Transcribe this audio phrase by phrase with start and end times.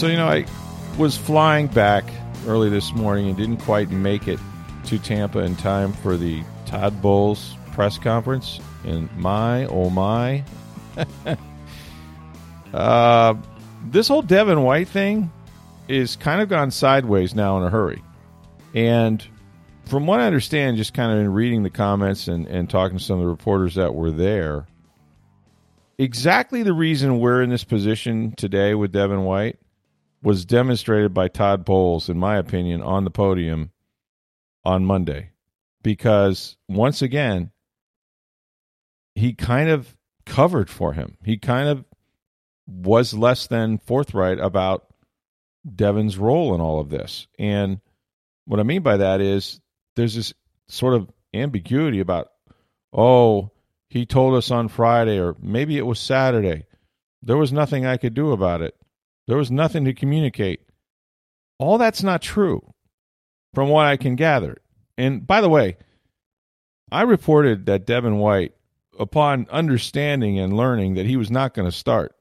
[0.00, 0.46] So, you know, I
[0.96, 2.06] was flying back
[2.46, 4.38] early this morning and didn't quite make it
[4.86, 8.60] to Tampa in time for the Todd Bowles press conference.
[8.86, 10.42] And my, oh my.
[12.72, 13.34] uh,
[13.90, 15.30] this whole Devin White thing
[15.86, 18.02] is kind of gone sideways now in a hurry.
[18.74, 19.22] And
[19.84, 23.04] from what I understand, just kind of in reading the comments and, and talking to
[23.04, 24.66] some of the reporters that were there,
[25.98, 29.58] exactly the reason we're in this position today with Devin White
[30.22, 33.70] was demonstrated by Todd Bowles, in my opinion, on the podium
[34.64, 35.30] on Monday.
[35.82, 37.52] Because once again,
[39.14, 39.96] he kind of
[40.26, 41.16] covered for him.
[41.24, 41.84] He kind of
[42.66, 44.86] was less than forthright about
[45.74, 47.26] Devin's role in all of this.
[47.38, 47.80] And
[48.44, 49.60] what I mean by that is
[49.96, 50.34] there's this
[50.68, 52.28] sort of ambiguity about,
[52.92, 53.50] oh,
[53.88, 56.64] he told us on Friday, or maybe it was Saturday.
[57.22, 58.76] There was nothing I could do about it.
[59.30, 60.62] There was nothing to communicate.
[61.60, 62.74] All that's not true
[63.54, 64.56] from what I can gather.
[64.98, 65.76] And by the way,
[66.90, 68.54] I reported that Devin White,
[68.98, 72.16] upon understanding and learning that he was not going to start,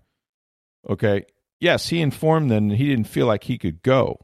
[0.87, 1.25] okay,
[1.59, 4.19] yes, he informed them he didn't feel like he could go.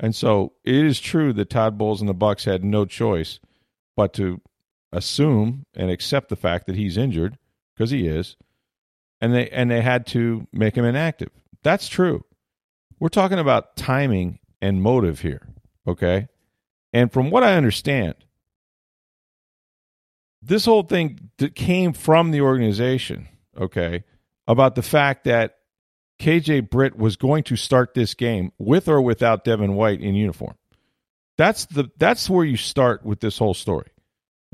[0.00, 3.38] And so it is true that Todd Bowles and the Bucs had no choice
[3.96, 4.40] but to
[4.90, 7.38] assume and accept the fact that he's injured
[7.76, 8.36] because he is,
[9.20, 11.30] and they and they had to make him inactive.
[11.66, 12.24] That's true.
[13.00, 15.48] We're talking about timing and motive here,
[15.84, 16.28] okay?
[16.92, 18.14] And from what I understand,
[20.40, 23.26] this whole thing that came from the organization,
[23.60, 24.04] okay,
[24.46, 25.56] about the fact that
[26.20, 30.54] KJ Britt was going to start this game with or without Devin White in uniform.
[31.36, 33.90] That's the that's where you start with this whole story.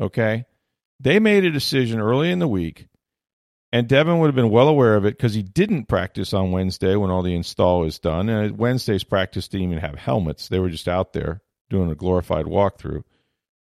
[0.00, 0.46] Okay?
[0.98, 2.86] They made a decision early in the week
[3.72, 6.94] and Devin would have been well aware of it because he didn't practice on Wednesday
[6.94, 8.28] when all the install is done.
[8.28, 10.48] And Wednesday's practice didn't even have helmets.
[10.48, 11.40] They were just out there
[11.70, 13.02] doing a glorified walkthrough.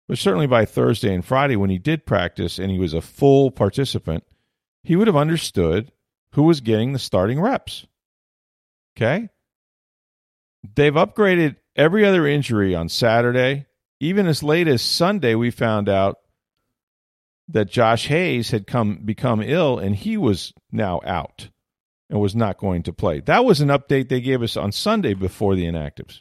[0.09, 3.53] But certainly by Thursday and Friday, when he did practice and he was a full
[3.53, 4.25] participant,
[4.83, 5.93] he would have understood
[6.33, 7.87] who was getting the starting reps.
[8.97, 9.29] Okay?
[10.75, 13.67] They've upgraded every other injury on Saturday.
[14.01, 16.19] Even as late as Sunday, we found out
[17.49, 21.49] that Josh Hayes had come become ill and he was now out
[22.09, 23.21] and was not going to play.
[23.21, 26.21] That was an update they gave us on Sunday before the inactives.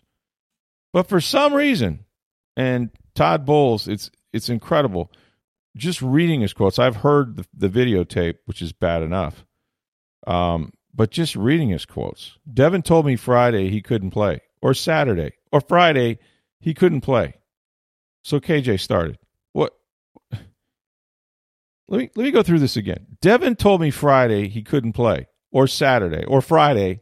[0.94, 2.06] But for some reason,
[2.58, 5.12] and Todd Bowles, it's it's incredible.
[5.78, 9.46] Just reading his quotes, I've heard the, the videotape, which is bad enough.
[10.28, 12.38] Um, but just reading his quotes.
[12.54, 16.20] Devin told me Friday he couldn't play, or Saturday, or Friday
[16.60, 17.36] he couldn't play.
[18.24, 19.18] So KJ started.
[21.92, 23.06] Let me let me go through this again.
[23.20, 27.02] Devin told me Friday he couldn't play, or Saturday, or Friday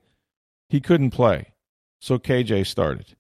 [0.67, 1.53] he couldn't play.
[1.99, 3.15] So KJ started.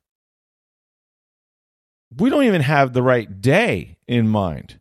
[2.17, 4.79] We don't even have the right day in mind.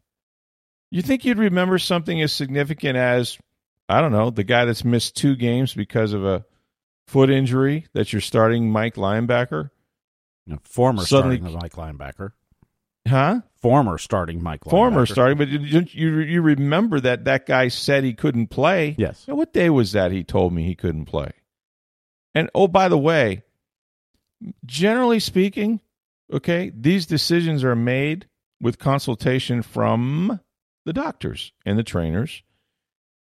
[0.91, 3.37] You think you'd remember something as significant as,
[3.91, 6.47] I don't know, the guy that's missed two games because of a
[7.07, 9.69] foot injury that you're starting Mike linebacker?
[10.47, 12.33] No, former Suddenly, starting Mike linebacker.
[13.07, 13.41] Huh?
[13.61, 14.65] Former starting Mike.
[14.65, 18.95] Former starting, but you, you you remember that that guy said he couldn't play.
[18.99, 19.25] Yes.
[19.27, 20.13] Now, what day was that?
[20.13, 21.31] He told me he couldn't play.
[22.35, 23.43] And oh, by the way,
[24.65, 25.81] generally speaking,
[26.33, 28.27] okay, these decisions are made
[28.61, 30.41] with consultation from
[30.85, 32.43] the doctors and the trainers.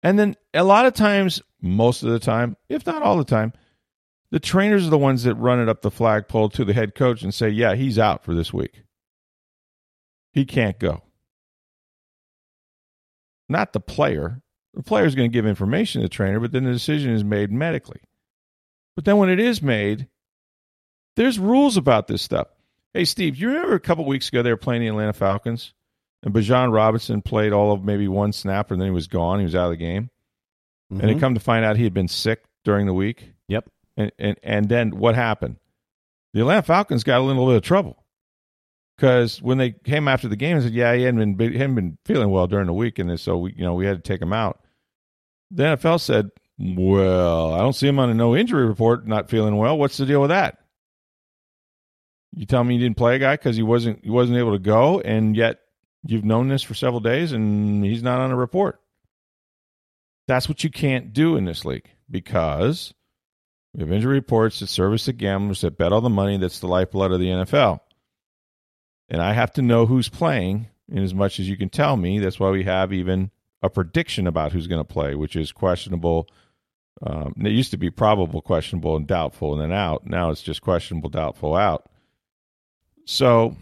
[0.03, 3.53] And then a lot of times, most of the time, if not all the time,
[4.31, 7.23] the trainers are the ones that run it up the flagpole to the head coach
[7.23, 8.83] and say, yeah, he's out for this week.
[10.37, 11.03] He can't go.
[13.49, 14.43] Not the player.
[14.75, 17.25] The player is going to give information to the trainer, but then the decision is
[17.25, 18.03] made medically.
[18.97, 20.09] But then when it is made,
[21.17, 22.49] there's rules about this stuff.
[22.93, 25.73] Hey, Steve, do you remember a couple weeks ago they were playing the Atlanta Falcons?
[26.23, 29.39] And Bijan Robinson played all of maybe one snap and then he was gone.
[29.39, 30.11] He was out of the game.
[30.93, 31.01] Mm-hmm.
[31.01, 33.33] And they come to find out he had been sick during the week.
[33.49, 33.71] Yep.
[33.97, 35.57] And, and and then what happened?
[36.35, 38.05] The Atlanta Falcons got a little bit of trouble
[38.97, 41.75] because when they came after the game, they said, "Yeah, he hadn't been he hadn't
[41.75, 44.23] been feeling well during the week, and so we, you know, we had to take
[44.23, 44.61] him out."
[45.51, 49.57] The NFL said, well, I don't see him on a no injury report not feeling
[49.57, 49.77] well.
[49.77, 50.59] What's the deal with that?
[52.35, 54.59] You tell me you didn't play a guy because he wasn't he wasn't able to
[54.59, 55.61] go, and yet
[56.05, 58.81] you've known this for several days and he's not on a report.
[60.29, 62.95] That's what you can't do in this league because
[63.75, 66.69] we have injury reports that service the gamblers that bet all the money that's the
[66.69, 67.81] lifeblood of the NFL.
[69.09, 72.19] And I have to know who's playing in as much as you can tell me.
[72.19, 73.31] That's why we have even
[73.63, 76.29] a prediction about who's going to play, which is questionable.
[77.03, 80.07] Um, it used to be probable, questionable, and doubtful, and then out.
[80.07, 81.89] Now it's just questionable, doubtful, out.
[83.05, 83.57] So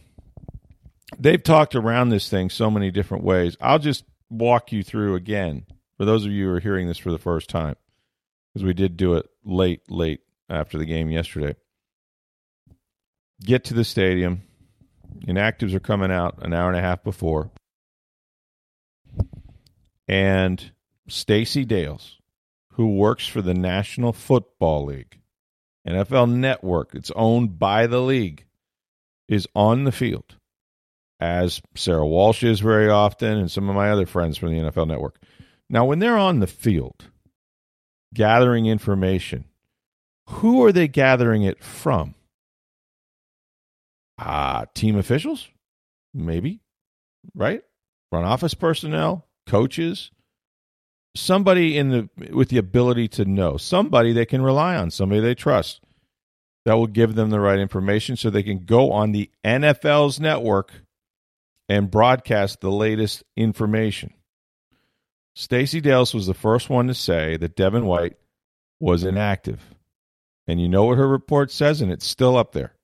[1.18, 3.56] they've talked around this thing so many different ways.
[3.60, 7.10] I'll just walk you through again for those of you who are hearing this for
[7.10, 7.76] the first time,
[8.52, 11.54] because we did do it late, late after the game yesterday.
[13.44, 14.42] Get to the stadium.
[15.26, 17.50] Inactives are coming out an hour and a half before.
[20.06, 20.72] And
[21.08, 22.18] Stacey Dales,
[22.72, 25.20] who works for the National Football League,
[25.86, 28.44] NFL Network, it's owned by the league,
[29.28, 30.36] is on the field,
[31.20, 34.88] as Sara Walsh is very often, and some of my other friends from the NFL
[34.88, 35.20] Network.
[35.70, 37.10] Now, when they're on the field
[38.12, 39.46] gathering information,
[40.26, 42.14] who are they gathering it from?
[44.18, 45.48] Uh, team officials?
[46.12, 46.60] Maybe,
[47.34, 47.62] right?
[48.10, 50.10] Front office personnel, coaches,
[51.16, 55.34] somebody in the with the ability to know, somebody they can rely on, somebody they
[55.34, 55.80] trust
[56.64, 60.72] that will give them the right information so they can go on the NFL's network
[61.68, 64.12] and broadcast the latest information.
[65.34, 68.16] Stacey Dales was the first one to say that Devin White
[68.80, 69.74] was inactive.
[70.46, 72.74] And you know what her report says, and it's still up there.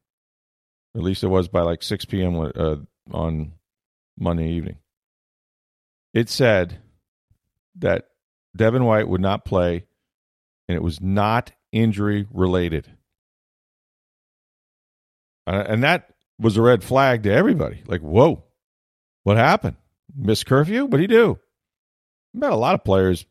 [0.94, 2.36] At least it was by like 6 p.m.
[2.36, 2.76] Uh,
[3.12, 3.52] on
[4.18, 4.76] Monday evening.
[6.12, 6.78] It said
[7.78, 8.06] that
[8.56, 9.84] Devin White would not play,
[10.68, 12.90] and it was not injury related.
[15.46, 17.82] And that was a red flag to everybody.
[17.86, 18.44] Like, whoa,
[19.24, 19.76] what happened?
[20.16, 20.84] Miss curfew?
[20.84, 21.38] What do you do?
[22.34, 23.26] I bet a lot of players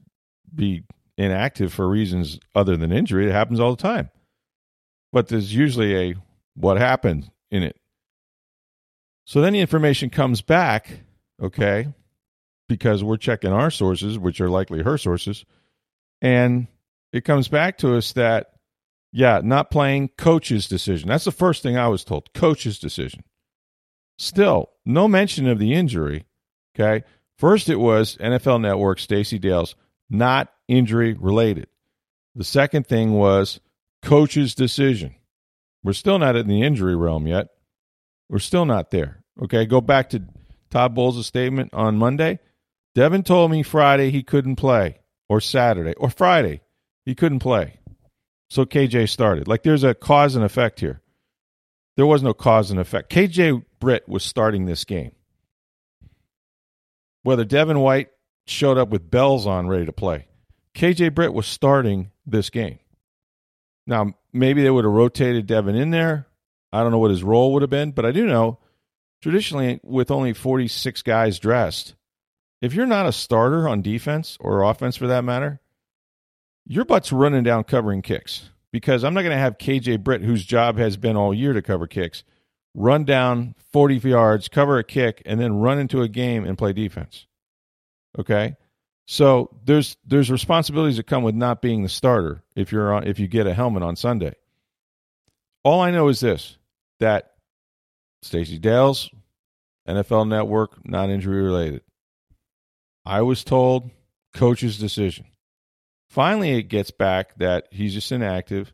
[0.54, 0.84] be
[1.18, 3.28] inactive for reasons other than injury.
[3.28, 4.10] It happens all the time.
[5.12, 6.16] But there's usually a
[6.56, 7.78] what happened in it.
[9.26, 11.02] So then the information comes back,
[11.42, 11.88] okay,
[12.68, 15.46] because we're checking our sources, which are likely her sources,
[16.22, 16.68] and
[17.14, 18.54] it comes back to us that,
[19.12, 21.10] yeah, not playing coach's decision.
[21.10, 23.24] That's the first thing I was told coach's decision.
[24.18, 26.26] Still, no mention of the injury,
[26.76, 27.06] okay?
[27.38, 29.76] First, it was NFL Network, Stacey Dales,
[30.10, 31.68] not injury related.
[32.36, 33.60] The second thing was
[34.04, 35.16] coach's decision.
[35.84, 37.48] We're still not in the injury realm yet.
[38.30, 39.24] We're still not there.
[39.42, 40.24] Okay, go back to
[40.70, 42.40] Todd Bowles' statement on Monday.
[42.96, 45.00] Devin told me Friday he couldn't play,
[45.30, 46.62] or Saturday, or Friday
[47.06, 47.80] he couldn't play.
[48.50, 49.48] So KJ started.
[49.48, 51.02] Like there's a cause and effect here.
[51.96, 53.12] There was no cause and effect.
[53.12, 55.12] KJ Britt was starting this game
[57.24, 58.10] whether Devin White
[58.48, 60.28] showed up with bells on ready to play.
[60.76, 62.80] KJ Britt was starting this game.
[63.86, 66.28] Now, maybe they would have rotated Devin in there.
[66.72, 68.60] I don't know what his role would have been, but I do know
[69.22, 71.96] traditionally, with only 46 guys dressed,
[72.62, 75.62] if you're not a starter on defense or offense for that matter,
[76.66, 80.46] your butt's running down covering kicks because I'm not going to have KJ Britt, whose
[80.46, 82.24] job has been all year to cover kicks,
[82.76, 86.74] run down 40 yards, cover a kick, and then run into a game and play
[86.74, 87.26] defense.
[88.18, 88.56] Okay?
[89.12, 93.18] So there's there's responsibilities that come with not being the starter if you're on, if
[93.18, 94.36] you get a helmet on Sunday.
[95.64, 96.60] All I know is this
[97.00, 97.32] that
[98.22, 99.10] Stacey Dales,
[99.88, 101.82] NFL Network, non injury related.
[103.04, 103.90] I was told
[104.36, 105.26] coach's decision.
[106.12, 108.72] Finally, it gets back that he's just inactive,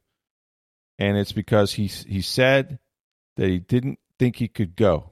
[0.99, 2.79] and it's because he he said
[3.37, 5.11] that he didn't think he could go.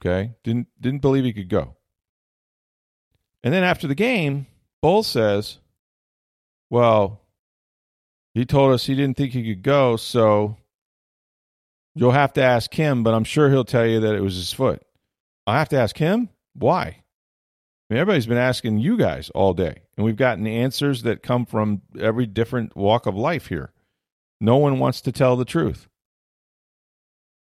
[0.00, 0.34] Okay?
[0.44, 1.74] Didn't didn't believe he could go.
[3.42, 4.46] And then after the game,
[4.80, 5.58] Bowles says,
[6.70, 7.20] "Well,
[8.34, 10.56] he told us he didn't think he could go, so
[11.94, 14.52] you'll have to ask him, but I'm sure he'll tell you that it was his
[14.52, 14.82] foot."
[15.46, 16.28] I have to ask him?
[16.54, 16.82] Why?
[16.82, 21.44] I mean, everybody's been asking you guys all day, and we've gotten answers that come
[21.44, 23.72] from every different walk of life here.
[24.40, 25.88] No one wants to tell the truth.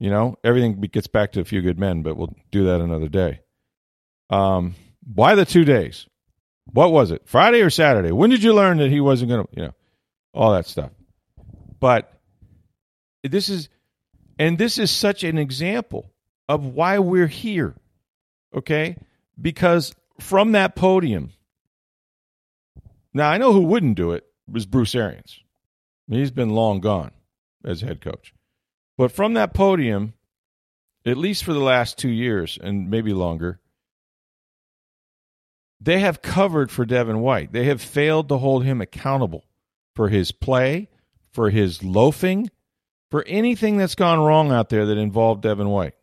[0.00, 3.08] You know, everything gets back to a few good men, but we'll do that another
[3.08, 3.40] day.
[4.28, 4.74] Um,
[5.12, 6.06] why the two days?
[6.66, 7.22] What was it?
[7.26, 8.12] Friday or Saturday?
[8.12, 9.74] When did you learn that he wasn't going to, you know,
[10.32, 10.90] all that stuff?
[11.78, 12.12] But
[13.22, 13.68] this is,
[14.38, 16.10] and this is such an example
[16.48, 17.74] of why we're here.
[18.54, 18.96] Okay?
[19.40, 21.32] Because from that podium,
[23.12, 25.40] Now I know who wouldn't do it was Bruce Arians.
[26.08, 27.12] He's been long gone
[27.64, 28.34] as head coach.
[28.96, 30.14] But from that podium,
[31.06, 33.60] at least for the last two years and maybe longer,
[35.84, 37.52] they have covered for Devin White.
[37.52, 39.44] They have failed to hold him accountable
[39.94, 40.88] for his play,
[41.32, 42.50] for his loafing,
[43.10, 45.94] for anything that's gone wrong out there that involved Devin White.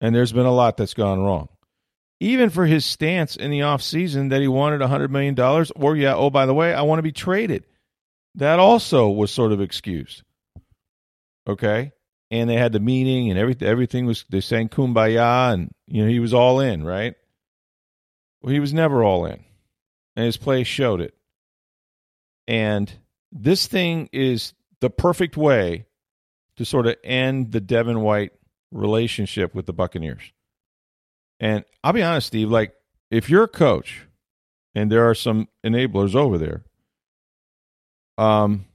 [0.00, 1.48] And there's been a lot that's gone wrong.
[2.18, 5.38] Even for his stance in the offseason that he wanted $100 million,
[5.76, 7.64] or, yeah, oh, by the way, I want to be traded.
[8.34, 10.22] That also was sort of excused.
[11.46, 11.92] Okay?
[12.30, 16.08] And they had the meeting and everything, everything was, they sang kumbaya and, you know,
[16.08, 17.14] he was all in, right?
[18.44, 19.42] Well, he was never all in.
[20.16, 21.14] And his play showed it.
[22.46, 22.92] And
[23.32, 25.86] this thing is the perfect way
[26.58, 28.32] to sort of end the Devin White
[28.70, 30.30] relationship with the Buccaneers.
[31.40, 32.74] And I'll be honest, Steve, like
[33.10, 34.02] if you're a coach
[34.74, 36.64] and there are some enablers over there,
[38.18, 38.66] um,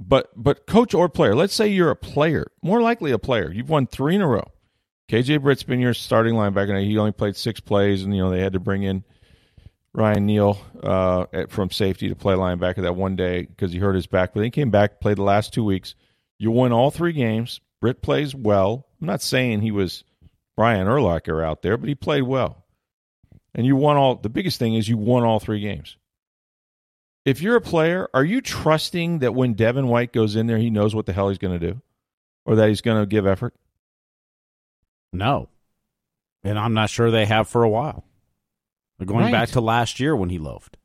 [0.00, 3.52] but but coach or player, let's say you're a player, more likely a player.
[3.52, 4.50] You've won three in a row.
[5.08, 6.82] KJ Britt's been your starting linebacker.
[6.82, 9.04] He only played six plays, and you know they had to bring in
[9.92, 14.06] Ryan Neal uh, from safety to play linebacker that one day because he hurt his
[14.06, 14.32] back.
[14.32, 15.94] But then he came back, played the last two weeks.
[16.38, 17.60] You won all three games.
[17.80, 18.86] Britt plays well.
[19.00, 20.04] I'm not saying he was
[20.56, 22.64] Brian Urlacher out there, but he played well.
[23.54, 24.16] And you won all.
[24.16, 25.96] The biggest thing is you won all three games.
[27.24, 30.70] If you're a player, are you trusting that when Devin White goes in there, he
[30.70, 31.80] knows what the hell he's going to do,
[32.44, 33.54] or that he's going to give effort?
[35.14, 35.48] No,
[36.42, 38.04] and I'm not sure they have for a while.
[38.98, 39.32] They're going Right.
[39.32, 40.76] back to last year when he loafed,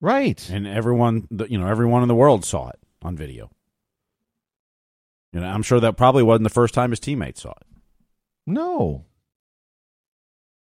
[0.00, 0.48] Right.
[0.50, 3.50] and everyone, you know, everyone in the world saw it on video.
[5.32, 7.66] You know, I'm sure that probably wasn't the first time his teammates saw it.
[8.46, 9.04] No.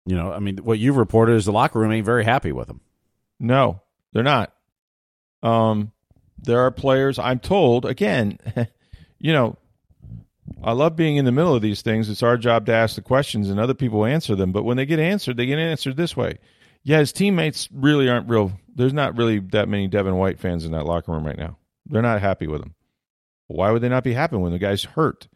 [0.05, 2.69] You know, I mean, what you've reported is the locker room ain't very happy with
[2.69, 2.81] him.
[3.39, 3.81] No,
[4.13, 4.53] they're not.
[5.43, 5.91] Um,
[6.37, 7.17] there are players.
[7.17, 8.37] I'm told again.
[9.19, 9.57] you know,
[10.63, 12.09] I love being in the middle of these things.
[12.09, 14.51] It's our job to ask the questions, and other people answer them.
[14.51, 16.37] But when they get answered, they get answered this way.
[16.83, 18.51] Yeah, his teammates really aren't real.
[18.75, 21.57] There's not really that many Devin White fans in that locker room right now.
[21.87, 22.75] They're not happy with him.
[23.47, 25.27] Why would they not be happy when the guy's hurt?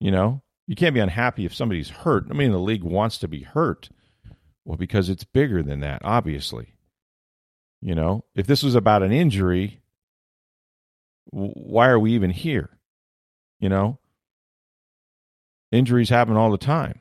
[0.00, 2.26] You know, you can't be unhappy if somebody's hurt.
[2.30, 3.88] I mean, the league wants to be hurt.
[4.64, 6.74] Well, because it's bigger than that, obviously.
[7.80, 9.80] You know, if this was about an injury,
[11.30, 12.70] why are we even here?
[13.62, 14.00] You know,
[15.70, 16.98] injuries happen all the time.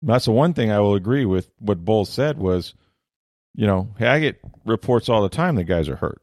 [0.00, 2.72] That's the one thing I will agree with what Bowles said was,
[3.54, 6.22] you know, hey, I get reports all the time that guys are hurt.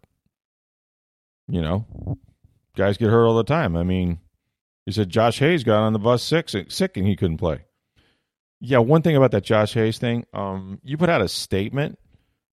[1.47, 2.17] You know,
[2.75, 3.75] guys get hurt all the time.
[3.75, 4.17] I mean,
[4.87, 7.65] he said Josh Hayes got on the bus sick, sick and he couldn't play.
[8.59, 11.99] Yeah, one thing about that Josh Hayes thing, um, you put out a statement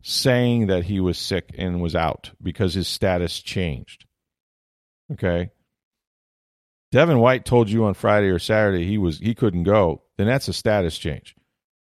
[0.02, 4.04] saying that he was sick and was out because his status changed.
[5.10, 5.52] Okay.
[6.92, 10.46] Devin White told you on Friday or Saturday he was he couldn't go, then that's
[10.48, 11.34] a status change.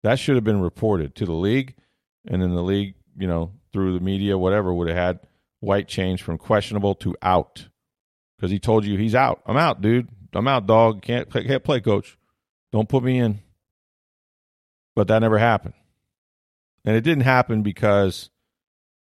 [0.04, 1.74] That should have been reported to the league,
[2.26, 5.20] and then the league, you know, through the media, whatever, would have had
[5.58, 7.66] White change from questionable to out
[8.36, 9.42] because he told you he's out.
[9.44, 10.08] I'm out, dude.
[10.32, 11.02] I'm out, dog.
[11.02, 12.16] Can't play, can't play, coach.
[12.72, 13.40] Don't put me in.
[14.94, 15.74] But that never happened,
[16.84, 18.30] and it didn't happen because,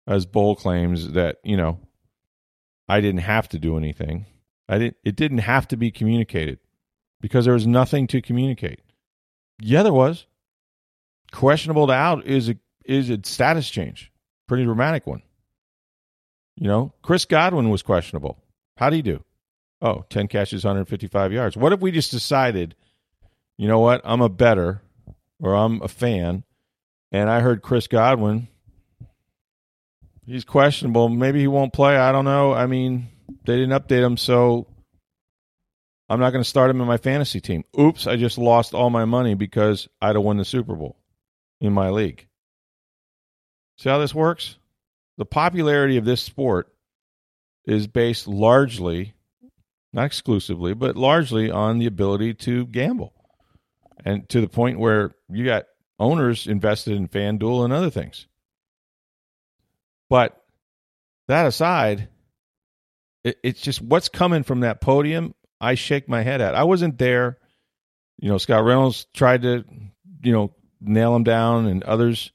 [0.07, 1.79] as Bowles claims, that you know,
[2.89, 4.25] I didn't have to do anything.
[4.71, 4.97] I didn't.
[5.05, 6.61] It didn't have to be communicated
[7.21, 8.81] because there was nothing to communicate.
[9.61, 10.27] Yeah, there was.
[11.33, 14.13] Questionable to out is a is a status change,
[14.47, 15.23] pretty dramatic one.
[16.57, 18.39] You know, Chris Godwin was questionable.
[18.77, 19.25] How'd he do?
[19.83, 21.57] Oh, 10 catches, 155 yards.
[21.57, 22.75] What if we just decided,
[23.57, 24.83] you know what, I'm a better
[25.41, 26.45] or I'm a fan,
[27.11, 28.49] and I heard Chris Godwin,
[30.27, 31.09] he's questionable.
[31.09, 31.97] Maybe he won't play.
[31.97, 32.53] I don't know.
[32.53, 33.09] I mean,
[33.45, 34.67] they didn't update him, so
[36.09, 37.65] I'm not going to start him in my fantasy team.
[37.79, 40.97] Oops, I just lost all my money because I'd have won the Super Bowl
[41.61, 42.27] in my league.
[43.79, 44.57] See how this works?
[45.19, 46.73] The popularity of this sport
[47.65, 49.15] is based largely,
[49.93, 53.13] not exclusively, but largely on the ability to gamble.
[54.05, 55.67] And to the point where you got
[55.99, 58.27] owners invested in FanDuel and other things.
[60.09, 60.43] But
[61.29, 62.09] that aside,
[63.25, 65.35] it, it's just what's coming from that podium.
[65.61, 66.55] I shake my head at.
[66.55, 67.39] I wasn't there.
[68.19, 69.65] You know, Scott Reynolds tried to,
[70.23, 72.33] you know, nail him down, and others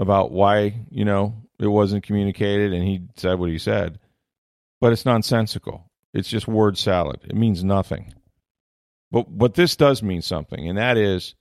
[0.00, 3.98] about why you know it wasn't communicated, and he said what he said.
[4.80, 5.90] But it's nonsensical.
[6.14, 7.20] It's just word salad.
[7.24, 8.14] It means nothing.
[9.10, 11.34] But what this does mean something, and that is,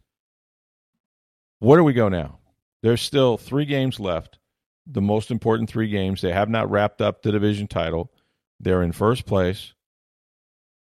[1.59, 2.39] where do we go now?
[2.81, 4.39] There's still three games left.
[4.87, 6.21] the most important three games.
[6.21, 8.11] They have not wrapped up the division title.
[8.59, 9.73] They're in first place.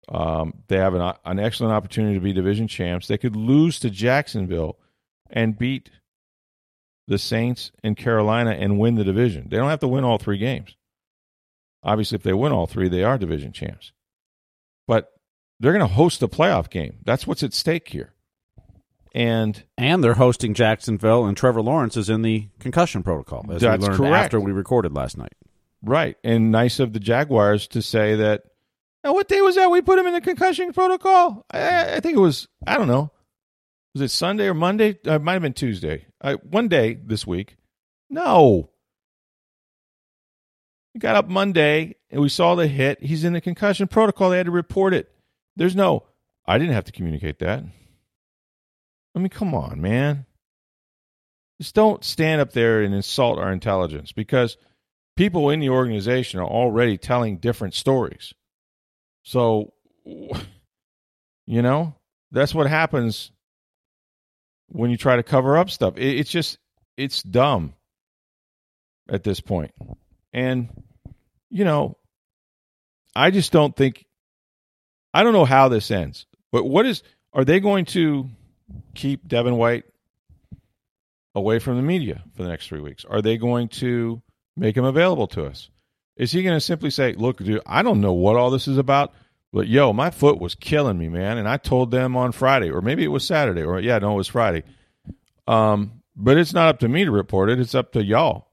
[0.08, 3.08] Um, they have an, an excellent opportunity to be division champs.
[3.08, 4.78] They could lose to Jacksonville
[5.30, 5.90] and beat
[7.08, 9.48] the Saints and Carolina and win the division.
[9.50, 10.76] They don't have to win all three games.
[11.84, 13.92] Obviously, if they win all three, they are division champs.
[14.88, 15.12] But
[15.60, 16.98] they're going to host a playoff game.
[17.04, 18.14] That's what's at stake here.
[19.14, 23.82] And and they're hosting Jacksonville, and Trevor Lawrence is in the concussion protocol, as That's
[23.82, 24.26] we learned correct.
[24.26, 25.32] after we recorded last night.
[25.86, 28.44] Right, and nice of the Jaguars to say that.
[29.04, 29.70] Now, what day was that?
[29.70, 31.46] We put him in the concussion protocol.
[31.52, 32.48] I, I think it was.
[32.66, 33.12] I don't know.
[33.94, 35.00] Was it Sunday or Monday?
[35.08, 36.08] Uh, it might have been Tuesday.
[36.20, 37.56] Uh, one day this week.
[38.10, 38.72] No.
[40.94, 43.02] We got up Monday and we saw the hit.
[43.04, 44.30] He's in the concussion protocol.
[44.30, 45.12] They had to report it.
[45.56, 46.04] There's no.
[46.46, 47.64] I didn't have to communicate that.
[49.16, 50.26] I mean, come on, man.
[51.62, 54.58] Just don't stand up there and insult our intelligence because
[55.16, 58.34] people in the organization are already telling different stories.
[59.24, 59.74] So,
[60.06, 61.96] you know,
[62.32, 63.32] that's what happens
[64.68, 65.98] when you try to cover up stuff.
[65.98, 66.58] It, it's just,
[66.98, 67.74] it's dumb
[69.10, 69.72] at this point.
[70.34, 70.70] And,
[71.50, 71.98] you know,
[73.16, 74.06] I just don't think,
[75.14, 78.30] I don't know how this ends, but what is, are they going to
[78.94, 79.86] keep Devin White
[81.34, 83.06] away from the media for the next three weeks?
[83.06, 84.22] Are they going to
[84.56, 85.70] make him available to us?
[86.18, 88.78] Is he going to simply say, look, dude, I don't know what all this is
[88.78, 89.14] about,
[89.52, 91.38] but yo, my foot was killing me, man.
[91.38, 94.18] And I told them on Friday, or maybe it was Saturday, or yeah, no, it
[94.18, 94.64] was Friday.
[95.48, 97.60] Um, but it's not up to me to report it.
[97.60, 98.48] It's up to y'all,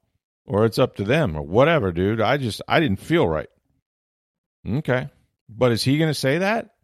[0.44, 2.20] or it's up to them, or whatever, dude.
[2.20, 3.48] I just, I didn't feel right.
[4.68, 5.08] Okay.
[5.48, 6.74] But is he going to say that?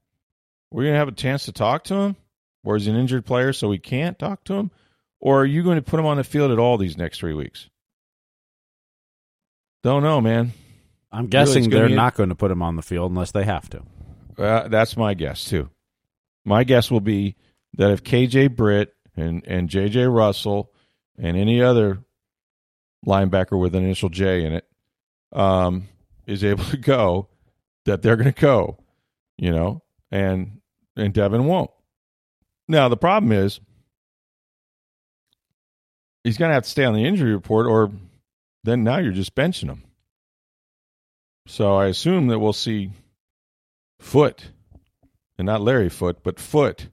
[0.70, 2.16] We're going to have a chance to talk to him?
[2.64, 4.70] Or is he an injured player so we can't talk to him?
[5.20, 7.34] Or are you going to put him on the field at all these next three
[7.34, 7.68] weeks?
[9.82, 10.52] Don't know, man.
[11.10, 13.44] I'm guessing gonna they're a- not going to put him on the field unless they
[13.44, 13.82] have to.
[14.36, 15.68] Uh, that's my guess too.
[16.44, 17.36] My guess will be
[17.74, 20.72] that if KJ Britt and and JJ Russell
[21.18, 21.98] and any other
[23.06, 24.68] linebacker with an initial J in it
[25.32, 25.88] um,
[26.26, 27.28] is able to go,
[27.84, 28.78] that they're going to go,
[29.36, 30.60] you know, and
[30.96, 31.70] and Devin won't.
[32.68, 33.60] Now the problem is
[36.24, 37.90] he's going to have to stay on the injury report, or
[38.64, 39.84] then now you're just benching him.
[41.46, 42.90] So I assume that we'll see
[44.00, 44.50] Foot,
[45.38, 46.88] and not Larry Foote, but Foot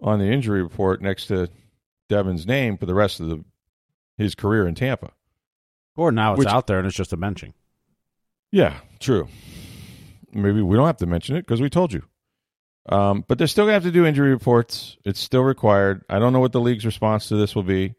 [0.00, 1.48] on the injury report next to
[2.08, 3.44] Devin's name for the rest of the
[4.18, 5.12] his career in Tampa.
[5.96, 7.52] Or now it's Which- out there and it's just a benching.
[8.52, 9.28] Yeah, true.
[10.32, 12.02] Maybe we don't have to mention it because we told you.
[12.88, 14.96] Um, but they're still going to have to do injury reports.
[15.04, 16.02] It's still required.
[16.08, 17.94] I don't know what the league's response to this will be.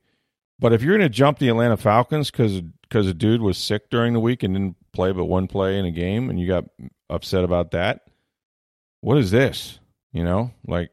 [0.62, 3.90] But if you're going to jump the Atlanta Falcons because because a dude was sick
[3.90, 6.66] during the week and didn't play but one play in a game, and you got
[7.10, 8.02] upset about that,
[9.02, 9.80] what is this?
[10.14, 10.92] You know, like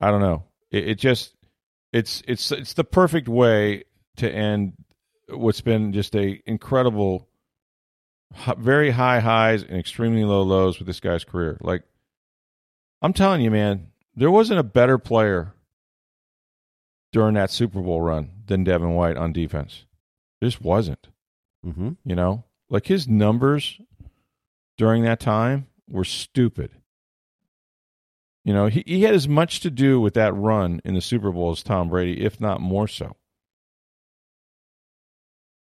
[0.00, 0.42] I don't know.
[0.70, 1.32] It, it just
[1.92, 3.84] it's it's it's the perfect way
[4.16, 4.72] to end
[5.28, 7.28] what's been just a incredible
[8.58, 11.56] very high highs and extremely low lows with this guy's career.
[11.60, 11.84] Like,
[13.00, 15.54] I'm telling you, man, there wasn't a better player
[17.16, 19.86] during that Super Bowl run than Devin White on defense.
[20.42, 21.08] Just wasn't.
[21.64, 21.92] Mm-hmm.
[22.04, 23.80] You know, like his numbers
[24.76, 26.72] during that time were stupid.
[28.44, 31.32] You know, he, he had as much to do with that run in the Super
[31.32, 33.16] Bowl as Tom Brady, if not more so.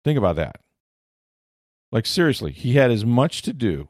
[0.04, 0.58] Think about that.
[1.90, 3.88] Like seriously, he had as much to do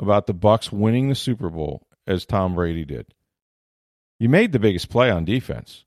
[0.00, 3.14] about the Bucs winning the Super Bowl as Tom Brady did.
[4.18, 5.84] You made the biggest play on defense.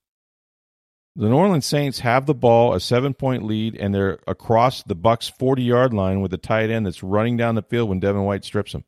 [1.16, 5.32] The New Orleans Saints have the ball, a seven-point lead, and they're across the Bucs'
[5.32, 8.74] forty-yard line with a tight end that's running down the field when Devin White strips
[8.74, 8.86] him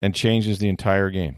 [0.00, 1.36] and changes the entire game.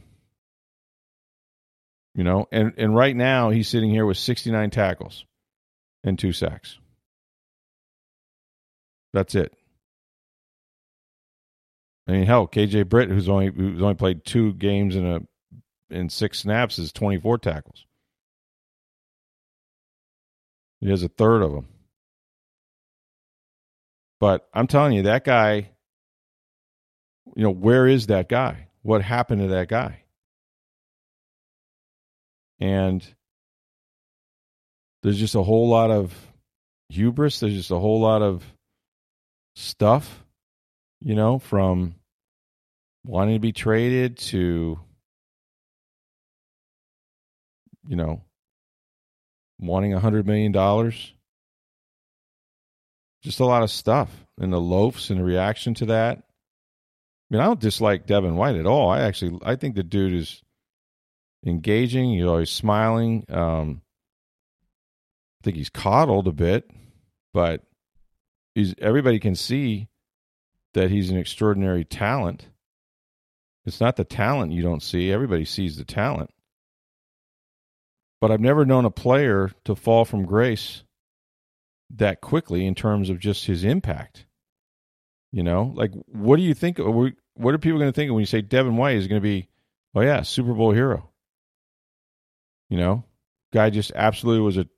[2.15, 5.25] You know, and and right now he's sitting here with sixty-nine tackles
[6.05, 6.79] and two sacks.
[9.15, 9.55] That's it.
[12.07, 15.21] I mean, hell, KJ Britt, who's only who's only played two games in a
[15.89, 17.87] in six snaps, is twenty four tackles.
[20.83, 21.69] He has a third of them.
[24.19, 25.71] But I'm telling you, that guy.
[27.37, 28.67] You know, where is that guy?
[28.83, 30.03] What happened to that guy?
[32.59, 33.07] And
[35.05, 36.13] there's just a whole lot of
[36.89, 37.39] hubris.
[37.39, 38.45] There's just a whole lot of
[39.55, 40.25] stuff,
[41.01, 41.95] you know, from
[43.05, 44.81] wanting to be traded to,
[47.87, 48.23] you know,
[49.63, 51.15] wanting a hundred million dollars
[53.23, 56.19] just a lot of stuff and the loafs and the reaction to that.
[56.19, 56.23] I
[57.31, 58.91] mean, I don't dislike Devin White at all.
[58.91, 60.43] I actually I think the dude is
[61.47, 62.13] engaging.
[62.13, 63.25] He's always smiling.
[63.29, 63.83] Um,
[65.41, 66.71] I think he's coddled a bit,
[67.33, 67.63] but
[68.55, 69.89] he's everybody can see
[70.75, 72.49] that he's an extraordinary talent.
[73.65, 75.13] It's not the talent you don't see.
[75.13, 76.31] Everybody sees the talent.
[78.23, 80.85] But I've never known a player to fall from grace
[81.91, 84.27] that quickly in terms of just his impact.
[85.33, 86.79] You know, like what do you think?
[86.79, 89.49] What are people going to think when you say Devin White is going to be,
[89.97, 91.11] oh yeah, Super Bowl hero?
[92.71, 93.05] You know,
[93.53, 94.69] guy just absolutely was a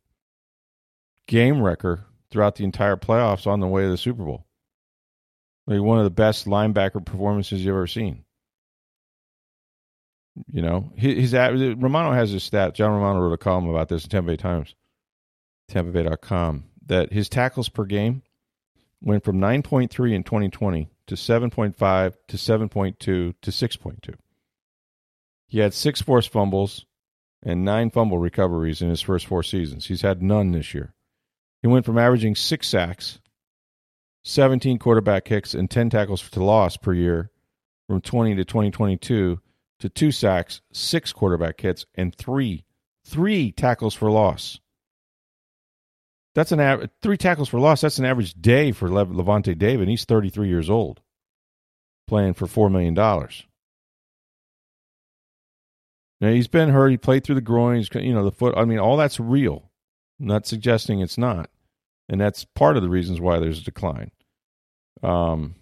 [1.28, 4.46] game wrecker throughout the entire playoffs on the way to the Super Bowl.
[5.66, 8.24] Like one of the best linebacker performances you've ever seen.
[10.50, 12.74] You know, his, his Romano has a stat.
[12.74, 14.74] John Romano wrote a column about this in Tampa Bay Times,
[15.70, 18.22] TampaBay.com, that his tackles per game
[19.00, 24.14] went from 9.3 in 2020 to 7.5 to 7.2 to 6.2.
[25.46, 26.86] He had six forced fumbles
[27.42, 29.86] and nine fumble recoveries in his first four seasons.
[29.86, 30.94] He's had none this year.
[31.62, 33.20] He went from averaging six sacks,
[34.24, 37.30] 17 quarterback kicks, and 10 tackles to loss per year
[37.86, 39.40] from 20 to 2022
[39.80, 42.64] to two sacks, six quarterback hits, and three,
[43.04, 44.60] three tackles for loss.
[46.34, 47.80] That's an average, three tackles for loss.
[47.80, 49.88] That's an average day for Le- Lavonte David.
[49.88, 51.00] He's 33 years old,
[52.08, 52.94] playing for $4 million.
[52.94, 53.28] Now,
[56.30, 56.90] he's been hurt.
[56.90, 58.54] He played through the groin, you know, the foot.
[58.56, 59.70] I mean, all that's real.
[60.18, 61.50] I'm not suggesting it's not
[62.08, 64.10] and that's part of the reasons why there's a decline.
[65.02, 65.54] Um,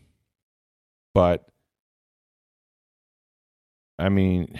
[1.15, 1.47] but
[4.03, 4.59] I mean,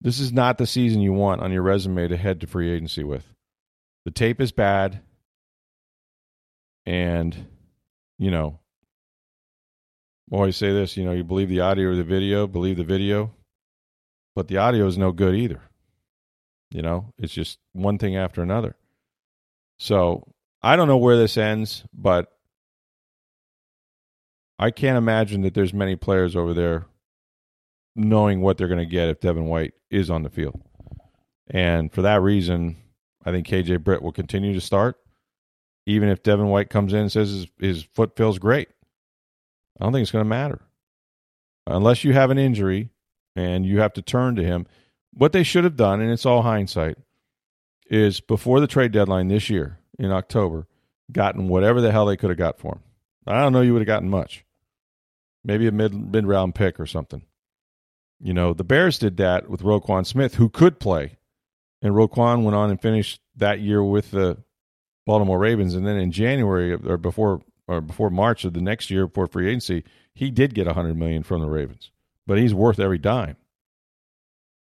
[0.00, 3.02] this is not the season you want on your resume to head to free agency
[3.02, 3.26] with.
[4.04, 5.00] The tape is bad,
[6.86, 7.36] and
[8.16, 8.60] you know,
[10.30, 13.34] always say this: you know, you believe the audio or the video, believe the video,
[14.36, 15.60] but the audio is no good either.
[16.70, 18.76] You know, it's just one thing after another.
[19.80, 20.32] So
[20.62, 22.30] I don't know where this ends, but
[24.60, 26.86] I can't imagine that there's many players over there
[27.96, 30.60] knowing what they're going to get if Devin White is on the field.
[31.48, 32.76] And for that reason,
[33.24, 34.96] I think KJ Britt will continue to start,
[35.86, 38.68] even if Devin White comes in and says his, his foot feels great.
[39.78, 40.60] I don't think it's going to matter.
[41.66, 42.90] Unless you have an injury
[43.36, 44.66] and you have to turn to him.
[45.12, 46.98] What they should have done, and it's all hindsight,
[47.88, 50.66] is before the trade deadline this year in October,
[51.12, 52.80] gotten whatever the hell they could have got for him.
[53.26, 54.44] I don't know you would have gotten much.
[55.44, 57.22] Maybe a mid mid round pick or something.
[58.20, 61.16] You know, the Bears did that with Roquan Smith, who could play.
[61.82, 64.38] And Roquan went on and finished that year with the
[65.04, 65.74] Baltimore Ravens.
[65.74, 69.48] And then in January or before or before March of the next year before free
[69.48, 71.90] agency, he did get a hundred million from the Ravens.
[72.26, 73.36] But he's worth every dime.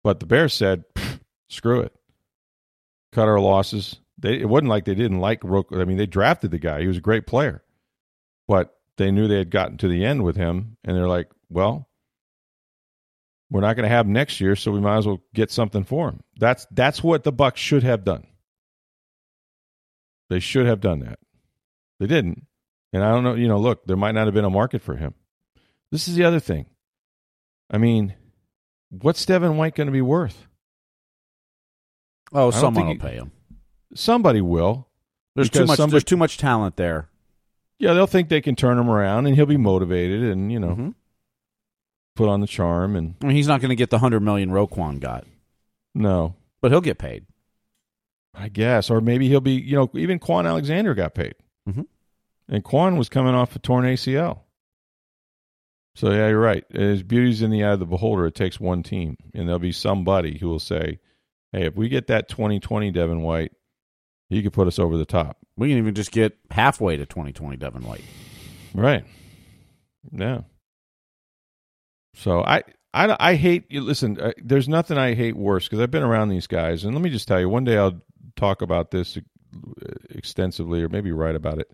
[0.03, 0.85] But the Bears said,
[1.49, 1.95] screw it
[3.13, 3.97] cut our losses.
[4.19, 5.81] They, it wasn't like they didn't like Roquan.
[5.81, 6.81] I mean, they drafted the guy.
[6.81, 7.63] He was a great player,
[8.47, 11.89] but they knew they had gotten to the end with him, and they're like, well,
[13.51, 15.85] we're not going to have him next year, so we might as well get something
[15.85, 16.21] for him.
[16.39, 18.27] That's that's what the Bucs should have done.
[20.29, 21.19] They should have done that.
[21.99, 22.47] They didn't,
[22.93, 23.35] and I don't know.
[23.35, 25.15] You know, look, there might not have been a market for him.
[25.91, 26.67] This is the other thing.
[27.69, 28.15] I mean,
[28.91, 30.47] what's Devin White going to be worth?
[32.33, 33.33] Oh, someone will he, pay him.
[33.95, 34.89] Somebody will.
[35.35, 35.77] There's too much.
[35.77, 37.09] Somebody, there's too much talent there.
[37.79, 40.69] Yeah, they'll think they can turn him around, and he'll be motivated, and you know,
[40.69, 40.91] mm-hmm.
[42.16, 42.96] Put on the charm.
[42.96, 45.27] And I mean, he's not going to get the hundred million Roquan got.
[45.94, 47.27] No, but he'll get paid.
[48.35, 49.53] I guess, or maybe he'll be.
[49.53, 51.35] You know, even Kwon Alexander got paid,
[51.68, 51.83] mm-hmm.
[52.49, 54.40] and Kwon was coming off a torn ACL.
[55.94, 56.64] So yeah, you're right.
[56.70, 58.27] His beauty's in the eye of the beholder.
[58.27, 61.01] It takes one team, and there'll be somebody who will say,
[61.53, 63.53] hey, if we get that 2020 Devin White,
[64.29, 65.38] he could put us over the top.
[65.57, 68.05] We can even just get halfway to 2020 Devin White.
[68.73, 69.05] Right.
[70.12, 70.42] Yeah.
[72.14, 73.83] So I I, I hate you.
[73.83, 74.20] listen.
[74.20, 77.11] Uh, there's nothing I hate worse because I've been around these guys, and let me
[77.11, 77.49] just tell you.
[77.49, 78.01] One day I'll
[78.37, 79.18] talk about this
[80.11, 81.70] extensively, or maybe write about it.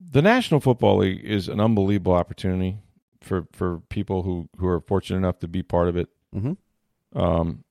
[0.00, 2.78] The National Football League is an unbelievable opportunity
[3.20, 6.08] for for people who who are fortunate enough to be part of it.
[6.34, 7.18] Mm-hmm.
[7.18, 7.64] Um,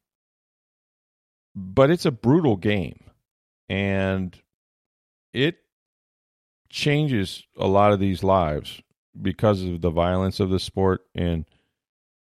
[1.56, 3.00] but it's a brutal game
[3.70, 4.38] and
[5.34, 5.58] it
[6.70, 8.82] changes a lot of these lives
[9.22, 11.46] because of the violence of the sport and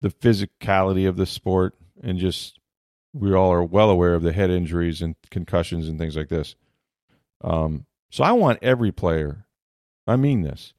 [0.01, 2.60] the physicality of the sport and just
[3.13, 6.56] we all are well aware of the head injuries and concussions and things like this
[7.43, 9.45] um, So I want every player,
[10.08, 10.73] I mean this,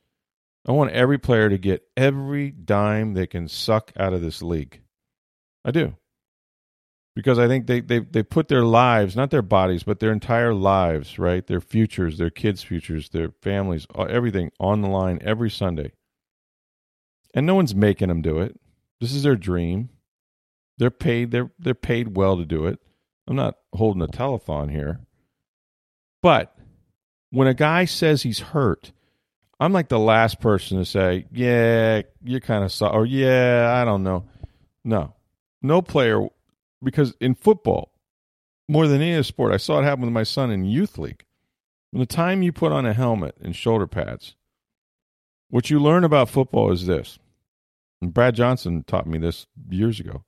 [0.66, 4.80] I want every player to get every dime they can suck out of this league.
[5.64, 5.96] I do.
[7.14, 10.54] Because I think they, they, they put their lives, not their bodies, but their entire
[10.54, 11.46] lives, right?
[11.46, 15.92] Their futures, their kids' futures, their families, everything on the line every Sunday.
[17.34, 18.58] And no one's making them do it.
[19.00, 19.88] This is their dream.
[20.78, 21.30] They're paid.
[21.30, 22.78] They're they're paid well to do it.
[23.26, 25.00] I'm not holding a telethon here.
[26.22, 26.56] But
[27.30, 28.92] when a guy says he's hurt,
[29.58, 33.84] I'm like the last person to say, "Yeah, you're kind of sorry," or "Yeah, I
[33.84, 34.24] don't know."
[34.84, 35.14] No,
[35.62, 36.26] no player,
[36.82, 37.92] because in football,
[38.68, 41.24] more than any other sport, I saw it happen with my son in youth league.
[41.90, 44.34] From the time you put on a helmet and shoulder pads,
[45.48, 47.18] what you learn about football is this.
[48.02, 50.24] And Brad Johnson taught me this years ago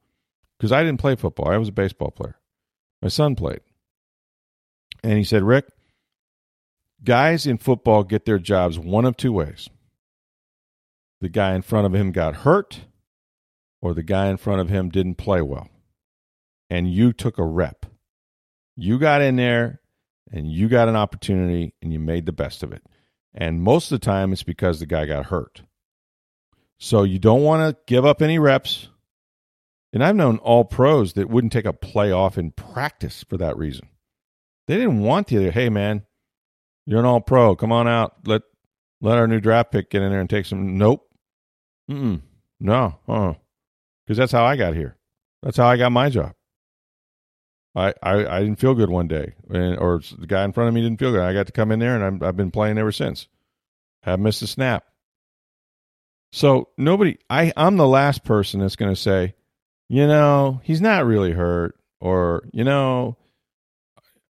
[0.56, 1.48] because I didn't play football.
[1.48, 2.38] I was a baseball player.
[3.02, 3.60] My son played.
[5.02, 5.66] And he said, Rick,
[7.02, 9.68] guys in football get their jobs one of two ways.
[11.20, 12.82] The guy in front of him got hurt,
[13.82, 15.68] or the guy in front of him didn't play well.
[16.70, 17.87] And you took a rep.
[18.76, 19.80] You got in there
[20.30, 22.84] and you got an opportunity and you made the best of it.
[23.34, 25.62] And most of the time, it's because the guy got hurt.
[26.78, 28.88] So you don't want to give up any reps.
[29.92, 33.56] And I've known all pros that wouldn't take a play off in practice for that
[33.56, 33.88] reason.
[34.66, 35.50] They didn't want to.
[35.50, 36.02] Hey, man,
[36.84, 37.54] you're an all pro.
[37.54, 38.14] Come on out.
[38.26, 38.42] Let
[39.00, 40.78] let our new draft pick get in there and take some.
[40.78, 41.08] Nope.
[41.90, 42.22] Mm-mm.
[42.58, 42.98] No.
[43.06, 43.34] Uh-uh.
[44.04, 44.96] Because that's how I got here.
[45.42, 46.34] That's how I got my job.
[47.76, 50.74] I, I, I didn't feel good one day, and, or the guy in front of
[50.74, 51.22] me didn't feel good.
[51.22, 53.26] I got to come in there, and I'm, I've been playing ever since.
[54.04, 54.84] I Have missed a snap.
[56.35, 59.37] So nobody, I, I'm the last person that's going to say,
[59.88, 63.16] you know, he's not really hurt, or you know,